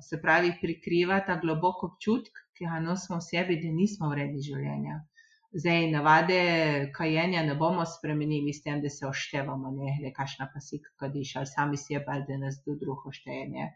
se 0.00 0.20
pravi, 0.20 0.52
prikriva 0.60 1.20
ta 1.26 1.36
globoko 1.42 1.86
občutek, 1.92 2.38
ki 2.56 2.66
ga 2.66 2.80
nosimo 2.80 3.18
v 3.18 3.26
sebi, 3.26 3.58
da 3.62 3.72
nismo 3.72 4.08
vredni 4.10 4.42
življenja. 4.42 5.00
Zdaj, 5.52 5.90
navade 5.90 6.38
kajenja 6.96 7.42
ne 7.42 7.54
bomo 7.54 7.84
spremenili 7.86 8.52
s 8.52 8.62
tem, 8.62 8.80
da 8.82 8.88
se 8.88 9.06
oštevamo, 9.06 9.70
ne 9.70 9.98
le 10.04 10.12
kašna 10.12 10.48
pa 10.54 10.60
si 10.60 10.80
kadiš 10.96 11.36
ali 11.36 11.46
sami 11.46 11.76
sebe, 11.76 12.04
ali 12.08 12.24
da 12.28 12.38
nas 12.46 12.62
do 12.66 12.76
drugo 12.80 13.12
štejenje. 13.12 13.68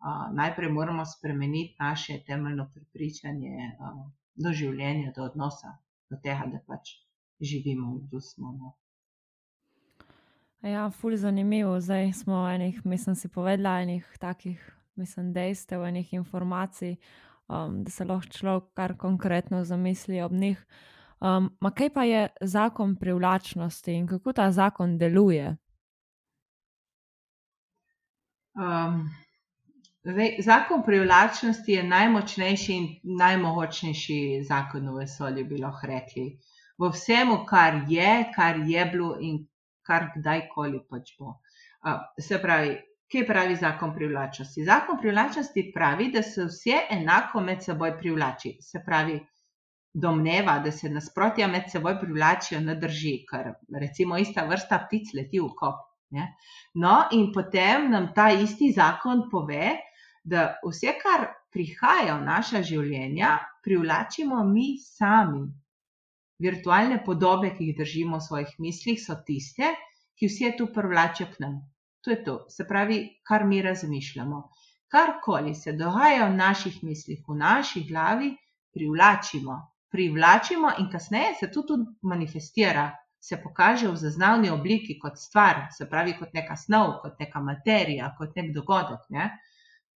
Uh, 0.00 0.34
najprej 0.34 0.72
moramo 0.72 1.04
spremeniti 1.06 1.76
naše 1.80 2.18
temeljno 2.26 2.66
prepričanje 2.74 3.70
uh, 3.78 4.02
do 4.34 4.52
življenja, 4.52 5.12
do 5.16 5.28
odnosa, 5.28 5.76
do 6.10 6.18
tega, 6.22 6.48
da 6.50 6.58
pač 6.66 6.96
živimo 7.40 7.94
in 7.94 8.08
tu 8.10 8.20
smo. 8.20 8.52
No. 8.56 8.74
Ja, 10.66 10.90
fulj 10.90 11.16
zanimivo. 11.16 11.80
Zdaj 11.80 12.12
smo 12.12 12.42
enih, 12.48 12.84
mislim, 12.84 13.16
si 13.16 13.28
povedala, 13.28 13.80
enih 13.80 14.16
takih 14.18 14.80
mislim, 15.00 15.32
dejstev, 15.32 15.84
enih 15.84 16.12
informacij, 16.12 16.96
um, 17.48 17.84
da 17.84 17.90
se 17.90 18.04
lahko 18.04 18.28
človek 18.28 18.64
kar 18.74 18.96
konkretno 18.96 19.64
zamisli 19.64 20.20
ob 20.22 20.32
njih. 20.32 20.66
Um, 21.20 21.50
ma 21.60 21.70
kaj 21.70 21.90
pa 21.92 22.04
je 22.04 22.28
zakon 22.40 22.96
privlačnosti 22.96 23.92
in 23.92 24.06
kako 24.08 24.32
ta 24.32 24.50
zakon 24.52 24.98
deluje? 24.98 25.56
Um, 28.56 29.10
zdaj, 30.02 30.36
zakon 30.42 30.82
privlačnosti 30.86 31.72
je 31.72 31.82
najmočnejši 31.82 32.72
in 32.76 32.88
najmočnejši 33.20 34.44
zakon 34.48 34.88
v 34.88 35.02
vesolju, 35.02 35.44
bi 35.44 35.60
lahko 35.60 35.86
rekli. 35.86 36.26
V 36.78 36.88
vsem, 36.94 37.34
kar 37.46 37.82
je, 37.88 38.12
kar 38.36 38.56
je 38.66 38.84
bilo 38.92 39.16
in 39.20 39.42
kar 39.86 40.08
kdajkoli 40.16 40.80
pač 40.88 41.12
bo. 41.18 41.36
Uh, 41.84 42.00
se 42.20 42.40
pravi, 42.40 42.78
Kaj 43.10 43.24
pravi 43.26 43.56
zakon 43.58 43.90
privlačnosti? 43.94 44.64
Zakon 44.64 44.98
privlačnosti 45.00 45.72
pravi, 45.74 46.12
da 46.14 46.22
se 46.22 46.44
vse 46.46 46.76
enako 46.94 47.40
med 47.42 47.64
seboj 47.64 47.96
privlači. 47.98 48.52
Se 48.62 48.82
pravi, 48.86 49.16
domneva, 49.92 50.58
da 50.58 50.70
se 50.72 50.88
nasprotja 50.88 51.48
med 51.48 51.70
seboj 51.70 51.98
privlačijo, 52.00 52.60
ne 52.60 52.74
drži, 52.78 53.14
ker 53.30 53.52
recimo 53.80 54.18
ista 54.18 54.44
vrsta 54.46 54.78
ptic 54.86 55.14
leti 55.14 55.40
v 55.40 55.50
kop. 55.58 55.80
Ne? 56.14 56.26
No, 56.74 57.06
in 57.12 57.30
potem 57.32 57.90
nam 57.90 58.10
ta 58.14 58.30
isti 58.30 58.72
zakon 58.74 59.28
pove, 59.30 59.76
da 60.22 60.46
vse, 60.62 60.94
kar 61.00 61.26
prihaja 61.54 62.16
v 62.18 62.26
naša 62.26 62.62
življenja, 62.66 63.36
privlačimo 63.64 64.42
mi 64.46 64.76
sami. 64.82 65.46
Virtualne 66.40 67.00
podobe, 67.04 67.50
ki 67.56 67.70
jih 67.70 67.78
držimo 67.78 68.18
v 68.18 68.26
svojih 68.26 68.54
mislih, 68.64 69.00
so 69.02 69.18
tiste, 69.26 69.74
ki 70.16 70.30
vse 70.30 70.54
to 70.58 70.70
privlačijo 70.72 71.28
k 71.34 71.44
nam. 71.44 71.58
To 72.04 72.14
je 72.14 72.22
to, 72.24 72.36
se 72.48 72.64
pravi, 72.68 73.00
kar 73.26 73.44
mi 73.44 73.60
razmišljamo. 73.62 74.40
Karkoli 74.90 75.54
se 75.54 75.74
dogaja 75.76 76.30
v 76.30 76.36
naših 76.36 76.78
mislih, 76.82 77.20
v 77.28 77.36
naši 77.36 77.84
glavi, 77.88 78.32
privlačimo, 78.74 79.58
privlačimo 79.90 80.72
in 80.78 80.90
kasneje 80.90 81.34
se 81.40 81.50
tudi 81.52 81.84
manifestira, 82.02 82.90
se 83.20 83.36
pokaže 83.42 83.88
v 83.88 83.96
zaznavni 83.96 84.50
obliki 84.50 84.98
kot 84.98 85.18
stvar, 85.18 85.66
se 85.76 85.88
pravi, 85.90 86.14
kot 86.18 86.32
neka 86.34 86.56
snov, 86.56 87.00
kot 87.02 87.18
neka 87.20 87.40
materija, 87.40 88.14
kot 88.18 88.36
nek 88.36 88.54
dogodek. 88.54 89.02
Ne? 89.10 89.26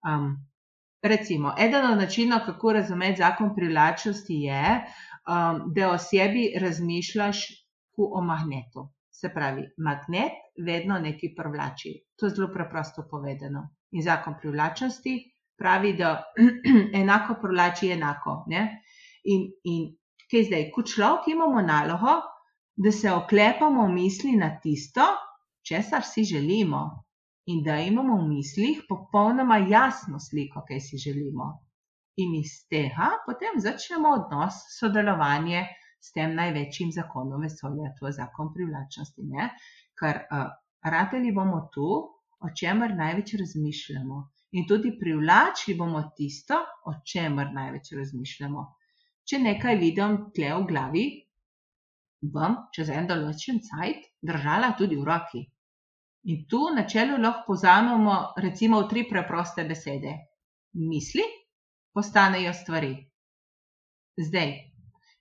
Um, 0.03 0.33
recimo, 1.03 1.53
eden 1.59 1.85
od 1.91 1.97
načinov, 1.97 2.43
kako 2.45 2.73
razumeti 2.73 3.21
zakon 3.21 3.55
privlačnosti, 3.55 4.41
je, 4.43 4.81
um, 5.27 5.62
da 5.75 5.91
o 5.91 5.97
sebi 5.97 6.50
razmišljaš 6.59 7.45
kot 7.95 8.12
o 8.19 8.21
magnetu. 8.21 8.89
Se 9.12 9.29
pravi, 9.29 9.69
magnet 9.77 10.41
vedno 10.65 11.00
nekaj 11.00 11.35
privlači. 11.38 11.93
To 12.19 12.25
je 12.25 12.35
zelo 12.35 12.50
preprosto 12.53 13.07
povedano. 13.12 13.69
In 13.91 14.03
zakon 14.03 14.35
privlačnosti 14.41 15.13
pravi, 15.57 15.93
da 15.95 16.23
enako 17.01 17.38
privlači 17.41 17.91
enako. 17.91 18.43
Ne? 18.47 18.82
In, 19.23 19.47
in 19.63 19.83
kaj 20.31 20.47
zdaj, 20.49 20.69
kot 20.75 20.89
človek 20.91 21.29
imamo 21.31 21.61
nalogo, 21.61 22.19
da 22.75 22.91
se 22.91 23.11
oklepamo 23.11 23.87
misli 23.87 24.33
na 24.37 24.49
tisto, 24.59 25.05
česar 25.67 26.03
si 26.03 26.23
želimo, 26.23 27.03
in 27.45 27.63
da 27.63 27.77
imamo 27.79 28.17
v 28.17 28.27
mislih 28.27 28.81
popolnoma 28.89 29.57
jasno 29.57 30.19
sliko, 30.19 30.63
kaj 30.67 30.79
si 30.79 30.97
želimo. 30.97 31.51
In 32.17 32.35
iz 32.39 32.67
tega 32.69 33.09
potem 33.25 33.59
začnemo 33.59 34.09
odnos, 34.17 34.59
sodelovanje 34.79 35.63
s 36.01 36.11
tem 36.13 36.35
največjim 36.35 36.91
zakonom 36.91 37.41
vesolja, 37.41 37.93
to 37.99 38.07
je 38.07 38.17
zakon 38.19 38.51
privlačnosti. 38.53 39.23
Ne? 39.23 39.49
Ker 39.99 40.19
uh, 40.23 40.51
rateli 40.83 41.31
bomo 41.31 41.67
tu, 41.73 41.89
o 42.43 42.51
čemer 42.59 42.95
največ 42.95 43.33
razmišljamo. 43.39 44.21
In 44.59 44.67
tudi 44.69 44.93
privlačili 44.99 45.77
bomo 45.77 46.03
tisto, 46.17 46.59
o 46.85 46.93
čemer 47.13 47.53
največ 47.53 47.93
razmišljamo. 47.97 48.65
Če 49.29 49.39
nekaj 49.39 49.75
vidim 49.79 50.17
tle 50.35 50.49
v 50.53 50.65
glavi, 50.69 51.03
bom 52.35 52.57
čez 52.75 52.89
en 52.89 53.07
določen 53.07 53.61
cajt 53.63 54.09
držala 54.31 54.73
tudi 54.79 54.99
v 54.99 55.07
roki. 55.07 55.43
In 56.31 56.43
tu 56.47 56.59
na 56.75 56.83
čelu 56.87 57.17
lahko 57.19 57.53
pozamemo 57.53 58.17
recimo 58.39 58.81
v 58.83 58.89
tri 58.91 59.03
preproste 59.09 59.65
besede. 59.67 60.13
Misli 60.91 61.23
postanejo 61.93 62.53
stvari. 62.55 62.93
Zdaj, 64.17 64.53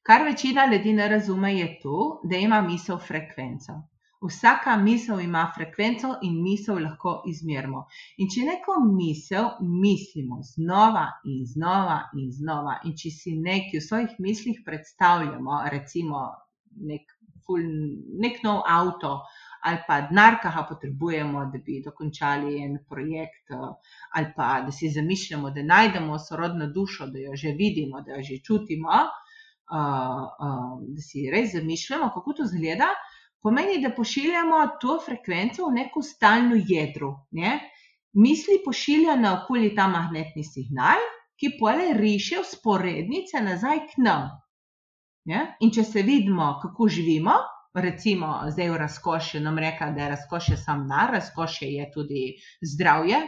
kar 0.03 0.25
večina 0.25 0.67
ljudi 0.67 0.93
ne 0.93 1.09
razume, 1.09 1.55
je 1.57 1.69
to, 1.83 2.21
da 2.25 2.37
ima 2.37 2.61
misel 2.63 2.99
frekvenco. 2.99 3.81
Vsaka 4.23 4.77
misel 4.77 5.21
ima 5.21 5.43
frekvenco 5.55 6.13
in 6.23 6.43
misel 6.43 6.79
lahko 6.85 7.15
izmerimo. 7.27 7.87
In 8.23 8.29
če 8.31 8.45
neko 8.47 8.77
misel 8.85 9.49
mislimo 9.61 10.39
znova 10.47 11.09
in 11.25 11.47
znova 11.55 11.99
in 12.19 12.31
znova, 12.31 12.77
in 12.87 12.95
če 12.97 13.11
si 13.11 13.35
nekaj 13.39 13.81
v 13.81 13.87
svojih 13.89 14.13
mislih 14.19 14.61
predstavljamo, 14.67 15.63
recimo 15.75 16.21
nek, 16.93 17.17
ful, 17.47 17.67
nek 18.23 18.39
nov 18.47 18.63
avto 18.69 19.17
ali 19.63 19.79
pa 19.87 20.01
denar, 20.09 20.41
ki 20.43 20.51
ga 20.51 20.63
potrebujemo, 20.67 21.45
da 21.53 21.59
bi 21.63 21.77
dokončali 21.85 22.57
en 22.65 22.81
projekt, 22.89 23.53
ali 23.55 24.33
pa 24.37 24.49
da 24.67 24.73
si 24.75 24.91
zamišljamo, 24.91 25.51
da 25.55 25.63
najdemo 25.63 26.19
sorodno 26.19 26.67
dušo, 26.75 27.07
da 27.07 27.23
jo 27.23 27.37
že 27.39 27.55
vidimo, 27.59 28.03
da 28.03 28.17
jo 28.17 28.25
že 28.27 28.41
čutimo, 28.43 29.05
da 29.71 31.01
si 31.07 31.29
res 31.31 31.55
zamišljamo, 31.55 32.11
kako 32.15 32.35
to 32.41 32.49
zgleda. 32.51 32.91
Pomeni, 33.43 33.81
da 33.83 33.91
pošiljamo 33.91 34.59
to 34.81 34.99
frekvenco 35.05 35.67
v 35.67 35.75
neko 35.81 36.03
stalno 36.03 36.59
jedro. 36.69 37.13
Ne? 37.31 37.59
Misli 38.13 38.61
pošilja 38.65 39.17
na 39.17 39.33
okolje 39.41 39.73
ta 39.75 39.89
magnetni 39.89 40.45
signal, 40.45 41.03
ki 41.41 41.57
pole 41.59 41.91
riše 41.99 42.39
usporednice 42.41 43.41
nazaj 43.43 43.81
k 43.89 44.05
nam. 44.05 44.31
Ja? 45.27 45.47
In 45.61 45.73
če 45.75 45.85
se 45.85 46.05
vidimo, 46.07 46.53
kako 46.63 46.89
živimo, 46.89 47.35
recimo 47.75 48.31
zdaj 48.53 48.71
v 48.71 48.79
razkošju, 48.85 49.41
nam 49.41 49.59
reka, 49.59 49.91
da 49.91 50.05
je 50.05 50.13
razkošje 50.15 50.57
sam 50.57 50.87
na, 50.87 51.09
razkošje 51.13 51.69
je 51.73 51.91
tudi 51.95 52.25
zdravje, 52.63 53.25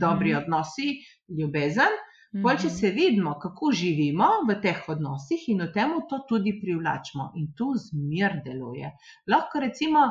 dobri 0.00 0.32
mhm. 0.32 0.42
odnosi, 0.42 0.94
ljubezen. 1.28 1.98
Pol, 2.28 2.58
če 2.60 2.68
mhm. 2.68 2.74
se 2.76 2.90
vidimo, 2.92 3.30
kako 3.40 3.70
živimo 3.72 4.26
v 4.48 4.58
teh 4.60 4.80
odnosih 4.92 5.46
in 5.48 5.62
v 5.64 5.70
tem 5.72 5.94
to 6.10 6.18
tudi 6.28 6.58
privlačimo, 6.60 7.30
in 7.40 7.52
tu 7.56 7.72
zmer 7.80 8.42
deluje. 8.44 8.90
Lahko 9.32 9.62
recimo, 9.64 10.02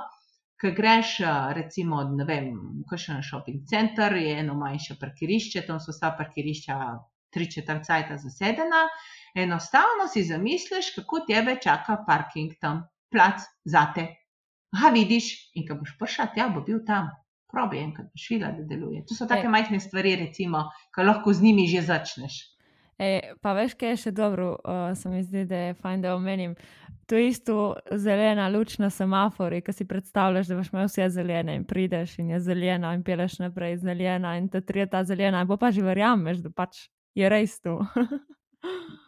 ki 0.58 0.72
greš, 0.74 1.12
recimo, 1.54 2.02
ne 2.18 2.26
vem, 2.26 2.48
kakšen 2.90 3.22
shopping 3.22 3.62
center, 3.70 4.18
je 4.18 4.40
eno 4.40 4.56
manjše 4.58 4.98
parkirišče, 4.98 5.68
tam 5.68 5.78
so 5.84 5.94
vsa 5.94 6.16
parkirišča 6.18 6.80
tri 7.30 7.46
četrt 7.52 7.86
cajta 7.86 8.18
zasedena. 8.18 8.88
Enostavno 9.38 10.08
si 10.10 10.24
zamisliš, 10.26 10.96
kako 10.96 11.22
tebe 11.30 11.60
čaka 11.62 12.00
parking 12.08 12.58
tam, 12.62 12.88
plac 13.14 13.46
zate. 13.66 14.08
Ha, 14.82 14.90
vidiš, 14.90 15.30
in 15.54 15.68
ko 15.68 15.78
boš 15.78 15.94
prišel 16.00 16.34
tja, 16.34 16.50
bo 16.50 16.66
bil 16.66 16.82
tam. 16.88 17.14
Probi 17.58 17.82
enkrat, 17.82 18.12
boš 18.14 18.28
videl, 18.30 18.60
da 18.60 18.68
deluje. 18.70 19.02
To 19.10 19.18
so 19.18 19.26
take 19.30 19.50
majhne 19.50 19.80
stvari, 19.82 20.14
recimo, 20.20 20.68
ki 20.94 21.08
lahko 21.08 21.34
z 21.34 21.48
njimi 21.48 21.66
že 21.72 21.82
začneš. 21.88 22.36
E, 22.98 23.34
pa 23.42 23.54
veš, 23.54 23.74
kaj 23.78 23.94
je 23.94 23.98
še 24.08 24.12
dobro, 24.18 24.52
uh, 24.58 24.92
se 24.98 25.10
mi 25.10 25.24
zdi, 25.26 25.46
da 25.50 25.68
je 25.68 25.74
fajn, 25.78 26.06
da 26.06 26.16
omenim. 26.16 26.54
To 27.10 27.16
je 27.18 27.28
isto 27.30 27.56
zelena 27.94 28.48
luč 28.50 28.78
na 28.82 28.90
semafori, 28.90 29.62
ki 29.66 29.74
si 29.74 29.86
predstavljaš, 29.90 30.50
da 30.50 30.58
boš 30.58 30.72
imel 30.74 30.90
vse 30.90 31.10
zelene 31.14 31.56
in 31.56 31.66
prideš 31.66 32.18
in 32.20 32.34
je 32.34 32.42
zelena 32.50 32.94
in 32.98 33.04
peleš 33.06 33.38
naprej 33.40 33.78
zelena 33.86 34.36
in 34.38 34.50
te 34.54 34.62
tri 34.62 34.84
je 34.84 34.90
ta 34.92 35.04
zelena. 35.08 35.42
In 35.46 35.58
pa 35.58 35.72
že 35.72 35.86
verjameš, 35.86 36.42
da 36.46 36.54
pač 36.54 36.88
je 37.16 37.30
res 37.30 37.62
to. 37.62 37.80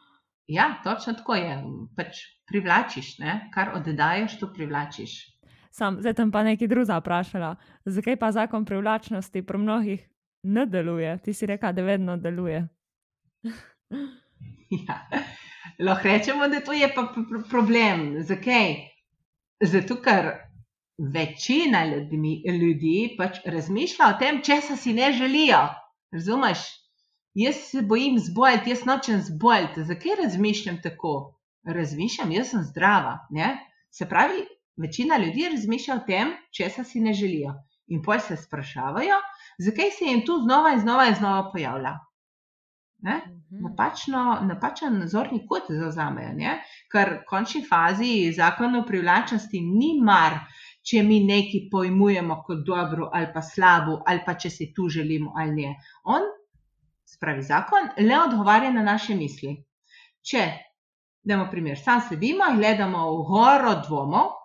Ja, 0.50 0.82
točno 0.84 1.14
tako 1.14 1.36
je. 1.36 1.58
Pač 1.94 2.24
privlačiš, 2.50 3.20
ne? 3.22 3.34
kar 3.54 3.76
oddajaš, 3.78 4.40
to 4.42 4.48
privlačiš. 4.54 5.12
Sam, 5.70 6.00
tam 6.16 6.32
pa 6.32 6.44
nekaj 6.44 6.68
drugega 6.68 6.98
vprašala. 7.00 7.56
Zakaj 7.86 8.16
pa 8.20 8.32
zakon 8.32 8.66
privlačnosti 8.66 9.46
pri 9.46 9.58
mnogih 9.58 10.08
ne 10.44 10.66
deluje? 10.66 11.18
Ti 11.18 11.34
si 11.34 11.46
rekel, 11.46 11.74
da 11.74 11.82
vedno 11.82 12.18
deluje. 12.18 12.68
ja. 14.88 14.98
Lahko 15.80 16.08
rečemo, 16.08 16.48
da 16.48 16.60
to 16.60 16.74
je 16.74 16.90
pa 16.96 17.08
problem. 17.50 18.24
Zakaj? 18.24 18.76
Zato, 19.62 20.02
ker 20.02 20.32
večina 21.14 21.86
ljudmi, 21.86 22.42
ljudi 22.60 23.16
pač 23.18 23.40
razmišlja 23.46 24.08
o 24.08 24.20
tem, 24.20 24.42
česa 24.44 24.76
si 24.76 24.94
ne 24.94 25.12
želijo. 25.14 25.68
Razumeš? 26.12 26.60
jaz 27.34 27.56
se 27.56 27.82
bojim 27.82 28.20
zboliti, 28.20 28.70
jaz 28.70 28.86
nočem 28.86 29.22
zboliti. 29.22 29.84
Zakaj 29.84 30.16
razmišljam 30.24 30.82
tako? 30.82 31.40
Razmišljam, 31.64 32.32
jaz 32.32 32.50
sem 32.50 32.64
zdrava. 32.64 33.28
Ne? 33.30 33.58
Se 33.90 34.10
pravi, 34.10 34.46
večina 34.82 35.18
ljudi 35.18 35.50
razmišlja 35.52 35.96
o 35.96 36.06
tem, 36.08 36.36
česa 36.52 36.84
si 36.84 37.00
ne 37.00 37.14
želijo. 37.14 37.54
In 37.88 38.04
poj 38.06 38.20
se 38.20 38.38
sprašujejo, 38.38 39.18
zakaj 39.58 39.92
se 39.92 40.06
jim 40.06 40.26
tu 40.26 40.38
znova 40.44 40.74
in 40.74 40.80
znova 40.80 41.08
in 41.08 41.16
znova 41.16 41.52
pojavlja. 41.52 41.98
Mhm. 43.04 43.64
Napačno, 43.64 44.40
napačen 44.42 45.00
nazorni 45.00 45.46
kot 45.48 45.70
zauzamejo, 45.70 46.56
ker 46.92 47.14
v 47.14 47.26
končni 47.30 47.62
fazi 47.66 48.32
zakon 48.36 48.76
o 48.76 48.86
privlačnosti 48.88 49.62
ni 49.62 49.94
mar, 50.04 50.36
če 50.84 51.04
mi 51.04 51.20
nekaj 51.24 51.70
pojmujemo 51.72 52.42
kot 52.46 52.66
dobro 52.68 53.10
ali 53.14 53.30
pa 53.34 53.42
slabo, 53.42 54.02
ali 54.08 54.24
pa 54.26 54.34
če 54.34 54.50
si 54.50 54.72
tu 54.76 54.90
želimo 54.90 55.34
ali 55.38 55.56
ne. 55.62 55.76
On 56.04 56.28
spravi 57.06 57.44
zakon, 57.44 57.90
le 57.98 58.20
odgovarja 58.20 58.72
na 58.72 58.84
naše 58.84 59.16
misli. 59.16 59.56
Če, 60.22 60.44
da 61.24 61.34
imamo 61.34 61.50
primer, 61.52 61.80
sam 61.80 62.02
sedimo 62.10 62.48
in 62.52 62.60
gledamo 62.60 63.06
v 63.16 63.24
goro 63.32 63.74
dvomov 63.88 64.39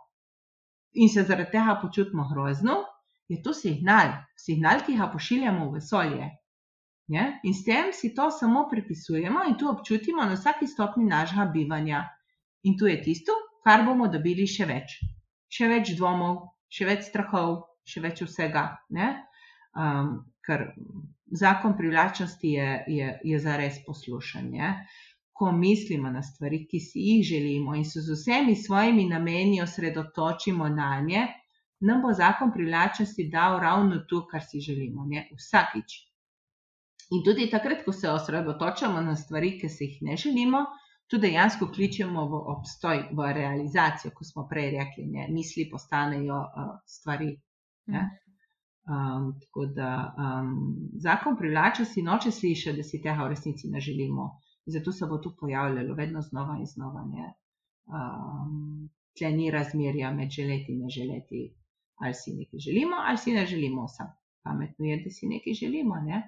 in 0.94 1.08
se 1.08 1.22
zaradi 1.22 1.50
tega 1.50 1.78
počutimo 1.82 2.28
grozno, 2.32 2.84
je 3.28 3.42
to 3.42 3.54
signal, 3.54 4.12
signal, 4.36 4.82
ki 4.86 4.96
ga 4.98 5.08
pošiljamo 5.12 5.68
v 5.68 5.78
vesolje. 5.78 6.30
Je? 7.08 7.24
In 7.44 7.54
s 7.54 7.64
tem 7.64 7.92
si 7.92 8.14
to 8.14 8.30
samo 8.30 8.64
pripisujemo 8.70 9.44
in 9.48 9.58
to 9.60 9.68
občutimo 9.70 10.24
na 10.24 10.38
vsaki 10.38 10.66
stopni 10.66 11.04
našega 11.04 11.44
bivanja. 11.52 12.04
In 12.64 12.78
tu 12.78 12.86
je 12.86 13.02
tisto, 13.02 13.32
kar 13.64 13.84
bomo 13.84 14.08
dobili 14.08 14.46
še 14.48 14.64
več. 14.68 14.98
Še 15.52 15.68
več 15.68 15.92
dvomov, 15.98 16.38
še 16.72 16.88
več 16.88 17.04
strahov, 17.10 17.58
še 17.84 18.00
več 18.00 18.22
vsega. 18.24 18.64
Um, 19.74 20.24
ker 20.44 20.72
zakon 21.34 21.76
privlačnosti 21.76 22.54
je, 22.56 22.68
je, 22.88 23.10
je 23.24 23.40
za 23.40 23.56
res 23.60 23.80
poslušanje. 23.84 24.72
Ko 25.34 25.52
mislimo 25.52 26.10
na 26.14 26.22
stvari, 26.22 26.60
ki 26.70 26.80
si 26.80 27.00
jih 27.08 27.24
želimo 27.26 27.74
in 27.74 27.84
se 27.84 28.00
z 28.00 28.14
vsemi 28.14 28.54
svojimi 28.56 29.08
nameni 29.10 29.62
osredotočimo 29.62 30.68
na 30.68 31.00
nje, 31.00 31.26
nam 31.80 32.02
bo 32.02 32.12
zakon 32.12 32.52
privlačnosti 32.52 33.28
dal 33.32 33.58
ravno 33.60 33.98
to, 34.08 34.26
kar 34.30 34.42
si 34.46 34.60
želimo, 34.60 35.06
ne? 35.10 35.26
vsakič. 35.36 35.96
In 37.10 37.24
tudi 37.24 37.50
takrat, 37.50 37.84
ko 37.84 37.92
se 37.92 38.10
osredotočamo 38.10 39.00
na 39.00 39.16
stvari, 39.16 39.58
ki 39.60 39.68
si 39.68 39.84
jih 39.84 39.98
ne 40.02 40.16
želimo, 40.16 40.64
tudi 41.10 41.28
dejansko 41.28 41.68
kličemo 41.74 42.26
v 42.30 42.40
obstoj, 42.56 43.02
v 43.12 43.32
realizacijo, 43.36 44.12
kot 44.14 44.28
smo 44.30 44.46
prej 44.50 44.70
rekli, 44.78 45.06
ne? 45.06 45.26
misli 45.30 45.68
postanejo 45.70 46.40
uh, 46.40 46.76
stvari. 46.86 47.34
Ne? 47.86 48.04
Um, 48.84 49.30
tako 49.40 49.66
da 49.66 49.90
um, 50.18 50.48
zakon 51.00 51.36
privlača 51.36 51.84
si 51.84 52.02
noče 52.02 52.30
slišati, 52.30 52.76
da 52.76 52.84
si 52.84 53.00
tega 53.02 53.24
v 53.24 53.30
resnici 53.32 53.68
ne 53.72 53.80
želimo. 53.80 54.30
In 54.66 54.72
zato 54.72 54.92
se 54.92 55.06
bo 55.06 55.18
to 55.18 55.36
pojavljalo 55.40 55.94
vedno 55.94 56.22
znova 56.22 56.56
in 56.58 56.66
znova. 56.66 57.04
Um, 57.86 58.90
tle 59.18 59.30
ni 59.30 59.50
razmerja 59.50 60.10
med 60.12 60.30
želeti 60.30 60.72
in 60.72 60.80
ne 60.82 60.88
želeti, 60.88 61.54
ali 61.94 62.14
si 62.14 62.32
nekaj 62.34 62.58
želimo, 62.58 62.96
ali 63.08 63.18
si 63.18 63.32
ne 63.32 63.46
želimo. 63.46 63.88
Sam 63.88 64.06
pametno 64.42 64.84
je, 64.84 64.96
da 65.04 65.10
si 65.10 65.26
nekaj 65.26 65.54
želimo. 65.54 66.00
Ne? 66.00 66.22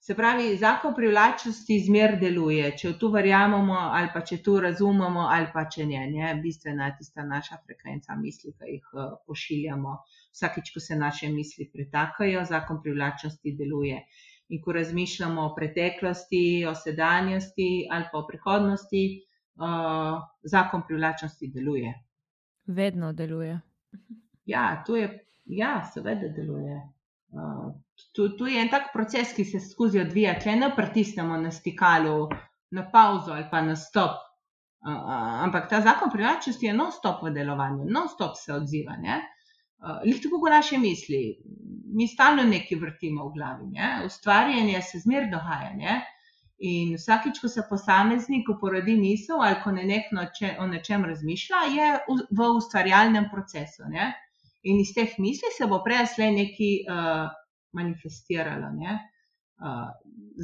Se 0.00 0.14
pravi, 0.14 0.56
zakon 0.56 0.94
privlačnosti 0.94 1.80
zmer 1.86 2.14
deluje, 2.20 2.68
če 2.78 2.92
v 2.92 2.98
to 3.00 3.08
verjamemo, 3.14 3.78
ali 3.98 4.12
pa 4.14 4.22
če 4.30 4.38
to 4.46 4.60
razumemo, 4.64 5.24
ali 5.36 5.48
pa 5.54 5.64
če 5.74 5.86
ne. 5.90 6.04
ne? 6.12 6.30
Bistvena 6.42 6.86
je 6.86 6.96
tista 7.00 7.24
naša 7.26 7.58
frekvenca 7.64 8.16
misli, 8.20 8.52
ki 8.54 8.70
jih 8.76 8.92
uh, 8.94 9.16
pošiljamo. 9.26 9.96
Vsakič, 10.36 10.70
ko 10.74 10.80
se 10.84 10.96
naše 10.96 11.32
misli 11.34 11.66
pretakajo, 11.72 12.44
zakon 12.52 12.82
privlačnosti 12.84 13.56
deluje. 13.58 13.98
In 14.48 14.62
ko 14.62 14.72
razmišljamo 14.72 15.42
o 15.44 15.54
preteklosti, 15.54 16.66
o 16.68 16.74
sedanjosti 16.74 17.88
ali 17.90 18.04
pa 18.12 18.18
o 18.18 18.26
prihodnosti, 18.26 19.02
uh, 19.60 20.22
zakon 20.42 20.82
privlačnosti 20.86 21.50
deluje. 21.54 21.94
Vedno 22.66 23.12
deluje. 23.12 23.60
Ja, 24.44 24.82
to 24.86 24.96
je, 24.96 25.26
ja, 25.44 25.82
seveda 25.94 26.28
deluje. 26.28 26.80
Uh, 27.30 27.74
to, 28.12 28.28
to 28.28 28.46
je 28.46 28.60
en 28.60 28.70
tak 28.72 28.88
proces, 28.92 29.34
ki 29.36 29.44
se 29.44 29.60
skozi 29.60 30.00
odvija, 30.00 30.38
če 30.40 30.56
ne 30.56 30.72
pritisnemo 30.76 31.36
na 31.36 31.50
stikalu, 31.52 32.28
na 32.70 32.88
pauzo 32.92 33.32
ali 33.36 33.44
pa 33.50 33.60
na 33.62 33.76
stop. 33.76 34.24
Uh, 34.80 34.94
ampak 35.44 35.68
ta 35.68 35.82
zakon 35.84 36.08
privlačnosti 36.12 36.66
je 36.66 36.72
non-stop 36.72 37.24
v 37.26 37.34
delovanju, 37.36 37.84
non-stop 37.84 38.36
se 38.40 38.54
odziva. 38.54 38.96
Uh, 38.96 39.37
Lih 40.04 40.18
tako 40.22 40.40
kot 40.42 40.50
naše 40.50 40.78
misli, 40.78 41.38
mi 41.94 42.08
stalno 42.08 42.42
nekaj 42.42 42.78
vrtimo 42.78 43.28
v 43.28 43.34
glavi, 43.34 43.66
ne? 43.72 43.90
ustvarjanje 44.06 44.82
se 44.82 44.98
zmer 45.04 45.28
dogaja. 45.30 46.00
In 46.58 46.96
vsakič, 46.98 47.38
ko 47.38 47.48
se 47.48 47.62
posameznik 47.68 48.48
porodi 48.60 48.96
misel 48.98 49.38
ali 49.46 49.60
ko 49.62 49.70
ne 49.70 49.84
nekno 49.86 50.24
če, 50.34 50.56
o 50.58 50.66
nečem 50.66 51.04
razmišlja, 51.06 51.60
je 51.76 51.90
v, 52.08 52.16
v 52.34 52.48
ustvarjalnem 52.58 53.28
procesu. 53.30 53.86
Ne? 53.86 54.10
In 54.66 54.80
iz 54.82 54.90
teh 54.96 55.14
misli 55.22 55.52
se 55.54 55.68
bo 55.70 55.78
prej 55.84 56.08
slej 56.16 56.34
nekaj 56.34 56.72
uh, 56.82 57.30
manifestiralo. 57.78 58.72
Ne? 58.74 58.98
Uh, 59.62 59.86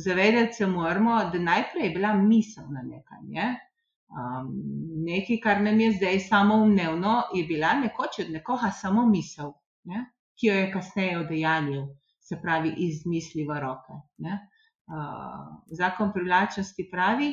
zavedati 0.07 0.55
se 0.55 0.71
moramo, 0.71 1.19
da 1.33 1.43
najprej 1.43 1.89
je 1.89 1.95
bila 1.99 2.15
misel 2.15 2.71
na 2.71 2.87
nekaj. 2.87 3.27
Ne? 3.35 3.49
Um, 4.15 4.51
nekaj, 5.05 5.41
kar 5.43 5.63
nam 5.63 5.81
je 5.81 5.93
zdaj 5.93 6.21
samo 6.21 6.55
umnevno, 6.63 7.23
je 7.35 7.45
bila 7.45 7.73
nekoč 7.75 8.19
od 8.23 8.31
nekoga 8.31 8.71
samo 8.71 9.07
misel, 9.07 9.51
ne? 9.91 10.05
ki 10.39 10.47
jo 10.47 10.55
je 10.55 10.69
kasneje 10.73 11.19
odejanil, 11.19 11.83
se 12.23 12.39
pravi, 12.43 12.71
iz 12.87 13.03
misli 13.07 13.43
v 13.47 13.59
roke. 13.63 13.97
Uh, 14.23 14.37
zakon 15.67 16.13
privlačnosti 16.15 16.87
pravi, 16.93 17.33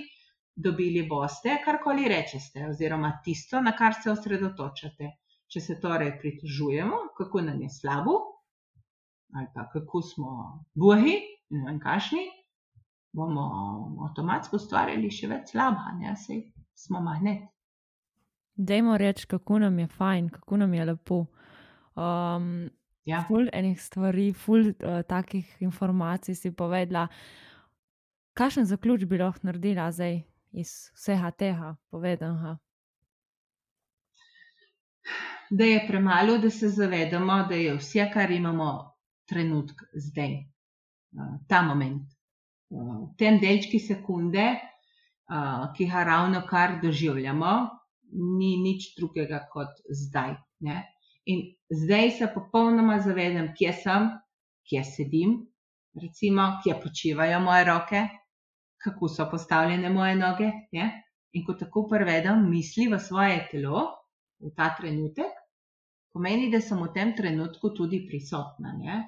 dobili 0.56 1.06
boste, 1.10 1.60
karkoli 1.66 2.08
rečete, 2.10 2.66
oziroma 2.70 3.12
tisto, 3.26 3.62
na 3.62 3.76
kar 3.78 3.94
se 4.04 4.12
osredotočate. 4.12 5.12
Če 5.52 5.62
se 5.62 5.78
torej 5.82 6.16
pritožujemo, 6.20 6.98
kako 7.18 7.42
nam 7.46 7.62
je 7.62 7.70
slabo, 7.70 8.16
ali 9.36 9.48
pa 9.54 9.68
kako 9.70 10.02
smo 10.02 10.32
bohi 10.74 11.18
in 11.52 11.80
kašni, 11.84 12.26
bomo 13.14 13.46
avtomatsko 14.08 14.58
ustvarjali 14.58 15.12
še 15.12 15.28
več 15.28 15.54
slaba, 15.54 15.92
ne 16.00 16.16
sej 16.16 16.42
smo 16.76 17.02
magnet. 17.02 17.50
Dajmo 18.56 18.98
reči, 18.98 19.28
kako 19.28 19.60
nam 19.60 19.80
je 19.80 19.88
fajn, 19.88 20.30
kako 20.30 20.58
nam 20.58 20.74
je 20.74 20.86
lepo. 20.86 21.26
Um, 21.96 22.70
ja. 23.06 23.24
Ful 23.28 23.48
enih 23.54 23.82
stvari, 23.82 24.34
ful 24.34 24.70
uh, 24.70 25.02
takih 25.08 25.56
informacij 25.60 26.36
si 26.36 26.52
povedala. 26.52 27.08
Kakšen 28.34 28.66
zaključ 28.66 29.06
bi 29.06 29.18
lahko 29.18 29.48
naredila 29.48 29.92
zdaj 29.92 30.22
iz 30.52 30.92
vsega 30.96 31.32
tega 31.32 31.76
povedanega? 31.90 32.58
da 35.52 35.64
je 35.64 35.88
premalo, 35.88 36.38
da 36.38 36.50
se 36.50 36.70
zavedamo, 36.70 37.44
da 37.50 37.56
je 37.56 37.76
vse, 37.76 38.10
kar 38.14 38.32
imamo 38.32 38.96
trenutek 39.30 39.82
zdaj, 39.94 40.38
ta 41.48 41.62
moment. 41.62 42.08
V 42.70 43.16
tem 43.18 43.40
delčki 43.40 43.80
sekunde, 43.80 44.46
ki 45.78 45.88
ga 45.92 46.04
ravno 46.04 46.42
kar 46.50 46.80
doživljamo, 46.82 47.52
ni 48.40 48.56
nič 48.60 48.96
drugega 48.98 49.46
kot 49.52 49.80
zdaj. 49.90 50.36
Ne? 50.60 50.82
In 51.26 51.46
zdaj 51.70 52.12
se 52.18 52.28
popolnoma 52.34 53.00
zavedam, 53.00 53.52
kje 53.58 53.74
sem, 53.84 54.10
kje 54.68 54.84
sedim, 54.84 55.38
recimo, 56.02 56.48
kje 56.64 56.76
počivajo 56.84 57.40
moje 57.40 57.64
roke, 57.70 58.02
kako 58.84 59.08
so 59.08 59.30
postavljene 59.32 59.90
moje 59.90 60.16
noge. 60.16 60.52
Ne? 60.72 60.90
In 61.34 61.46
ko 61.48 61.56
tako 61.56 61.86
prevedem 61.88 62.44
misli 62.50 62.90
v 62.92 63.00
svoje 63.00 63.40
telo, 63.52 63.86
v 64.42 64.52
ta 64.58 64.74
trenutek, 64.76 65.32
pomeni, 66.12 66.50
da 66.52 66.60
sem 66.60 66.80
v 66.82 66.92
tem 66.94 67.16
trenutku 67.16 67.72
tudi 67.78 68.04
prisotna. 68.08 68.76
Ne? 68.76 69.02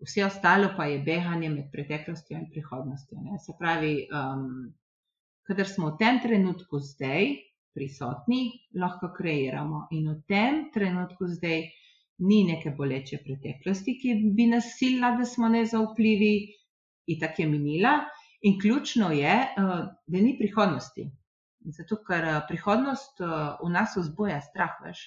Vse 0.00 0.24
ostalo 0.24 0.70
pa 0.76 0.86
je 0.86 1.02
behanje 1.04 1.50
med 1.50 1.72
preteklostjo 1.72 2.38
in 2.38 2.46
prihodnostjo. 2.52 3.18
Ne? 3.20 3.40
Se 3.42 3.52
pravi, 3.58 4.06
um, 4.08 4.70
kadar 5.48 5.68
smo 5.68 5.90
v 5.90 5.98
tem 5.98 6.20
trenutku 6.20 6.78
zdaj 6.84 7.32
prisotni, 7.74 8.68
lahko 8.74 9.12
kreiramo. 9.16 9.86
In 9.96 10.10
v 10.12 10.20
tem 10.28 10.68
trenutku 10.74 11.28
zdaj 11.30 11.64
ni 12.18 12.42
neke 12.44 12.74
boleče 12.76 13.22
preteklosti, 13.24 13.96
ki 14.00 14.14
bi 14.34 14.48
nas 14.50 14.74
silila, 14.76 15.14
da 15.16 15.24
smo 15.24 15.48
nezaupljivi, 15.48 16.32
in 17.08 17.20
tako 17.20 17.42
je 17.42 17.48
minila. 17.48 17.94
In 18.42 18.58
ključno 18.60 19.10
je, 19.10 19.36
uh, 19.58 19.86
da 20.06 20.20
ni 20.20 20.36
prihodnosti. 20.38 21.08
Zato, 21.78 22.00
ker 22.06 22.24
uh, 22.24 22.42
prihodnost 22.48 23.20
uh, 23.20 23.56
v 23.62 23.70
nas 23.72 23.96
vzbuja 23.96 24.40
strah, 24.42 24.76
veš. 24.84 25.06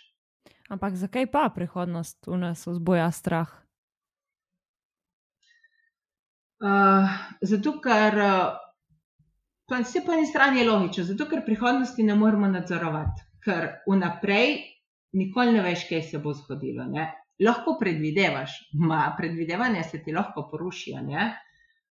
Ampak 0.71 0.95
zakaj 0.95 1.27
pa 1.32 1.49
prihodnost 1.54 2.27
v 2.27 2.39
nas 2.39 2.65
vzboja 2.67 3.12
strah? 3.12 3.51
Uh, 6.62 7.08
zato, 7.41 7.77
ker 7.84 8.19
uh, 8.19 8.71
se 9.84 10.02
po 10.06 10.14
eni 10.14 10.26
strani 10.26 10.60
je 10.60 10.70
logično, 10.70 11.04
zato 11.04 11.26
ker 11.30 11.46
prihodnosti 11.46 12.04
ne 12.04 12.16
moremo 12.16 12.48
nadzorovati, 12.48 13.24
ker 13.46 13.68
vnaprej 13.88 14.58
nikoli 15.18 15.56
ne 15.56 15.64
veš, 15.66 15.88
kaj 15.90 16.02
se 16.10 16.20
bo 16.24 16.34
zgodilo. 16.34 16.86
Ne? 16.90 17.08
Lahko 17.42 17.78
predvidevaš, 17.80 18.58
ma 18.74 19.06
predvidevanja 19.18 19.84
se 19.84 20.04
ti 20.04 20.14
lahko 20.14 20.48
porušijo. 20.52 21.02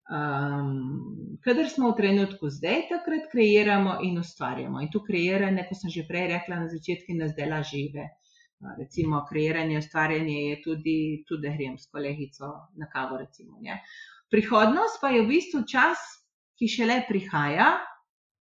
Um, 0.08 1.38
kadar 1.44 1.70
smo 1.70 1.92
v 1.92 1.98
trenutku 1.98 2.50
zdaj, 2.50 2.86
takrat 2.92 3.30
kreiramo 3.32 3.98
in 4.04 4.20
ustvarjamo. 4.20 4.82
In 4.82 4.92
to 4.92 5.04
kreiranje, 5.04 5.66
kot 5.70 5.82
sem 5.82 5.92
že 5.92 6.08
prej 6.08 6.28
rekla 6.34 6.62
na 6.64 6.68
začetku, 6.72 7.16
nas 7.20 7.34
dela 7.36 7.62
žive. 7.64 8.10
Uh, 8.60 8.74
recimo, 8.80 9.24
kreiranje, 9.30 9.80
ustvarjanje 9.84 10.38
je 10.50 10.62
tudi, 10.64 11.00
tudi 11.28 11.56
grem 11.58 11.78
s 11.78 11.90
kolegico 11.92 12.54
na 12.76 12.88
kavo. 12.92 13.18
Recimo, 13.18 13.60
Prihodnost 14.32 15.00
pa 15.02 15.10
je 15.10 15.24
v 15.24 15.28
bistvu 15.28 15.64
čas, 15.64 16.00
ki 16.58 16.68
šele 16.68 17.02
prihaja 17.08 17.72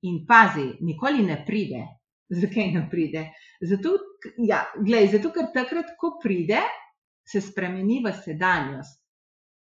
in 0.10 0.24
pazi, 0.28 0.68
nikoli 0.82 1.24
ne 1.26 1.42
pride. 1.46 1.86
Zakaj 2.30 2.72
ne 2.74 2.84
pride? 2.90 3.26
Zato, 3.62 3.96
ja, 4.46 4.64
glej, 4.78 5.10
zato 5.16 5.32
ker 5.36 5.50
takrat, 5.54 5.96
ko 6.00 6.18
pride, 6.22 6.62
se 7.26 7.42
spremeni 7.42 8.00
v 8.06 8.14
sedanjost. 8.14 9.00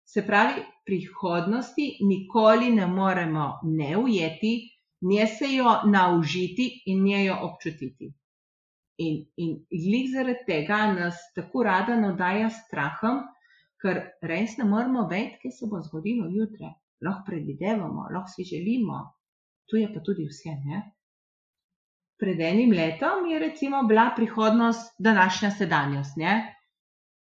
Se 0.05 0.23
pravi, 0.27 0.63
prihodnosti 0.85 1.87
nikoli 2.05 2.71
ne 2.75 2.87
moremo 2.87 3.47
ne 3.65 3.97
ujeti, 3.97 4.55
ne 5.01 5.27
se 5.27 5.49
jo 5.55 5.73
naužiti 5.89 6.67
in 6.87 7.05
ne 7.05 7.25
jo 7.25 7.39
občutiti. 7.49 8.11
In, 9.05 9.17
in 9.37 9.55
glih 9.71 10.11
zaradi 10.13 10.45
tega 10.47 10.85
nas 10.93 11.19
tako 11.35 11.65
rada 11.67 11.97
nadaja 12.01 12.51
strahom, 12.51 13.25
ker 13.83 14.01
res 14.23 14.57
ne 14.61 14.69
moramo 14.69 15.09
vedeti, 15.09 15.41
kaj 15.43 15.57
se 15.57 15.69
bo 15.71 15.81
zgodilo 15.83 16.29
jutri. 16.31 16.71
Lahko 17.05 17.25
predvidevamo, 17.27 18.09
lahko 18.15 18.33
si 18.35 18.45
želimo, 18.49 18.99
tu 19.71 19.77
je 19.77 19.89
pa 19.95 20.01
tudi 20.01 20.27
vse. 20.29 20.55
Ne? 20.65 20.83
Pred 22.21 22.41
enim 22.41 22.73
letom 22.73 23.27
je 23.31 23.39
recimo 23.39 23.83
bila 23.83 24.13
prihodnost 24.17 24.95
današnja 24.99 25.51
sedanjost. 25.51 26.17
Ne? 26.17 26.35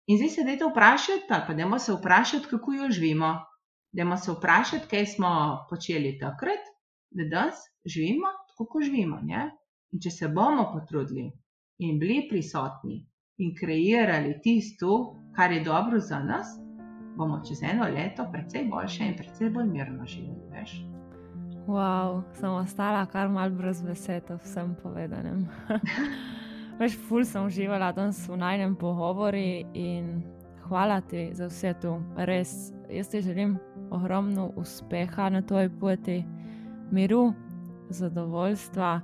In 0.06 0.18
zdaj 0.18 0.28
se 0.28 0.44
dajte 0.44 0.66
vprašati, 0.70 1.28
pa 1.28 1.54
dajmo 1.54 1.78
se 1.78 1.92
vprašati, 1.92 2.46
kako 2.50 2.72
jo 2.72 2.90
živimo. 2.90 3.34
Dajmo 3.92 4.16
se 4.16 4.32
vprašati, 4.32 4.88
kaj 4.90 5.06
smo 5.06 5.30
počeli 5.70 6.18
takrat, 6.18 6.66
da 7.10 7.24
danes 7.30 7.62
živimo 7.84 8.32
tako, 8.48 8.66
kot 8.72 8.84
živimo. 8.84 9.20
Ne? 9.22 9.50
In 9.92 10.00
če 10.00 10.10
se 10.10 10.28
bomo 10.28 10.70
potrudili, 10.72 11.30
in 11.78 11.98
bili 11.98 12.26
prisotni 12.28 13.00
in 13.40 13.54
kreirali 13.56 14.36
tisto, 14.42 15.16
kar 15.36 15.52
je 15.52 15.64
dobro 15.64 15.98
za 15.98 16.18
nas, 16.18 16.46
bomo 17.20 17.42
čez 17.44 17.62
eno 17.62 17.84
leto 17.84 18.24
precej 18.32 18.64
boljše 18.72 19.04
in 19.04 19.16
precej 19.16 19.50
bolj 19.50 19.68
mirno 19.68 20.06
živeli. 20.06 20.48
Veš? 20.52 20.72
Wow, 21.66 22.22
sem 22.32 22.50
ostala 22.50 23.04
kar 23.06 23.28
mal 23.28 23.50
brez 23.50 23.82
besed, 23.84 24.32
vsem 24.44 24.74
povedanem. 24.82 25.44
Veš, 26.80 26.96
ful 27.08 27.24
sem 27.28 27.44
uživala 27.44 27.92
danes 27.92 28.22
v 28.28 28.40
najnem 28.40 28.72
pogovoru 28.80 29.44
in 29.76 30.22
hvala 30.64 31.00
ti 31.04 31.28
za 31.36 31.50
vse 31.50 31.74
to. 31.82 31.98
Res, 32.16 32.72
jaz 32.88 33.12
ti 33.12 33.20
želim 33.20 33.58
ogromno 33.90 34.48
uspeha 34.56 35.28
na 35.28 35.42
tvoji 35.42 35.68
poti, 35.80 36.22
miru, 36.90 37.34
zadovoljstva 37.90 39.00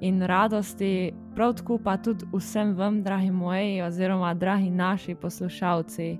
in 0.00 0.22
radosti, 0.22 1.12
prav 1.34 1.54
tako 1.60 1.78
pa 1.78 1.96
tudi 1.96 2.24
vsem 2.32 2.74
vam, 2.76 3.02
dragi 3.02 3.30
moji, 3.30 3.82
oziroma 3.82 4.34
dragi 4.34 4.70
naši 4.70 5.14
poslušalci. 5.14 6.16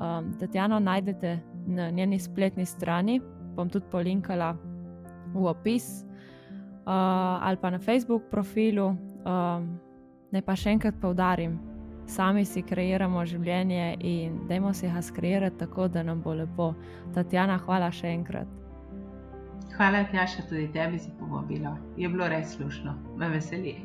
Um, 0.00 0.32
Tatjano 0.40 0.78
najdete 0.80 1.38
na 1.66 1.90
njeni 1.90 2.18
spletni 2.18 2.66
strani 2.66 3.20
bom 3.56 3.68
tudi 3.68 3.84
polinkala 3.90 4.56
v 5.34 5.46
opis 5.46 6.04
uh, 6.86 7.46
ali 7.46 7.56
pa 7.56 7.70
na 7.70 7.78
Facebook 7.78 8.22
profilu. 8.30 8.96
Um, 9.24 9.78
ne 10.32 10.42
pa 10.42 10.56
še 10.56 10.70
enkrat 10.70 10.94
povdarim, 11.02 11.58
sami 12.06 12.44
si 12.46 12.62
kreiramo 12.62 13.24
življenje 13.26 13.96
in 14.00 14.38
dajmo 14.48 14.72
si 14.74 14.88
ga 14.88 15.02
skreirati 15.02 15.58
tako, 15.58 15.88
da 15.88 16.02
nam 16.02 16.22
bo 16.22 16.34
lepo. 16.34 16.72
Tatjana, 17.14 17.58
hvala 17.66 17.90
še 17.92 18.14
enkrat. 18.14 18.56
Hvala, 19.76 20.04
Tjaša, 20.10 20.46
tudi 20.48 20.68
tebi 20.74 20.98
za 20.98 21.10
povabilo. 21.18 21.76
Je 21.96 22.08
bilo 22.08 22.28
res 22.28 22.56
slušno, 22.56 22.94
me 23.16 23.30
veseli. 23.32 23.76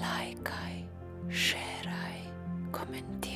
Lajkaj, 0.00 0.76
šeraj, 1.30 2.20
komentiraj. 2.74 3.35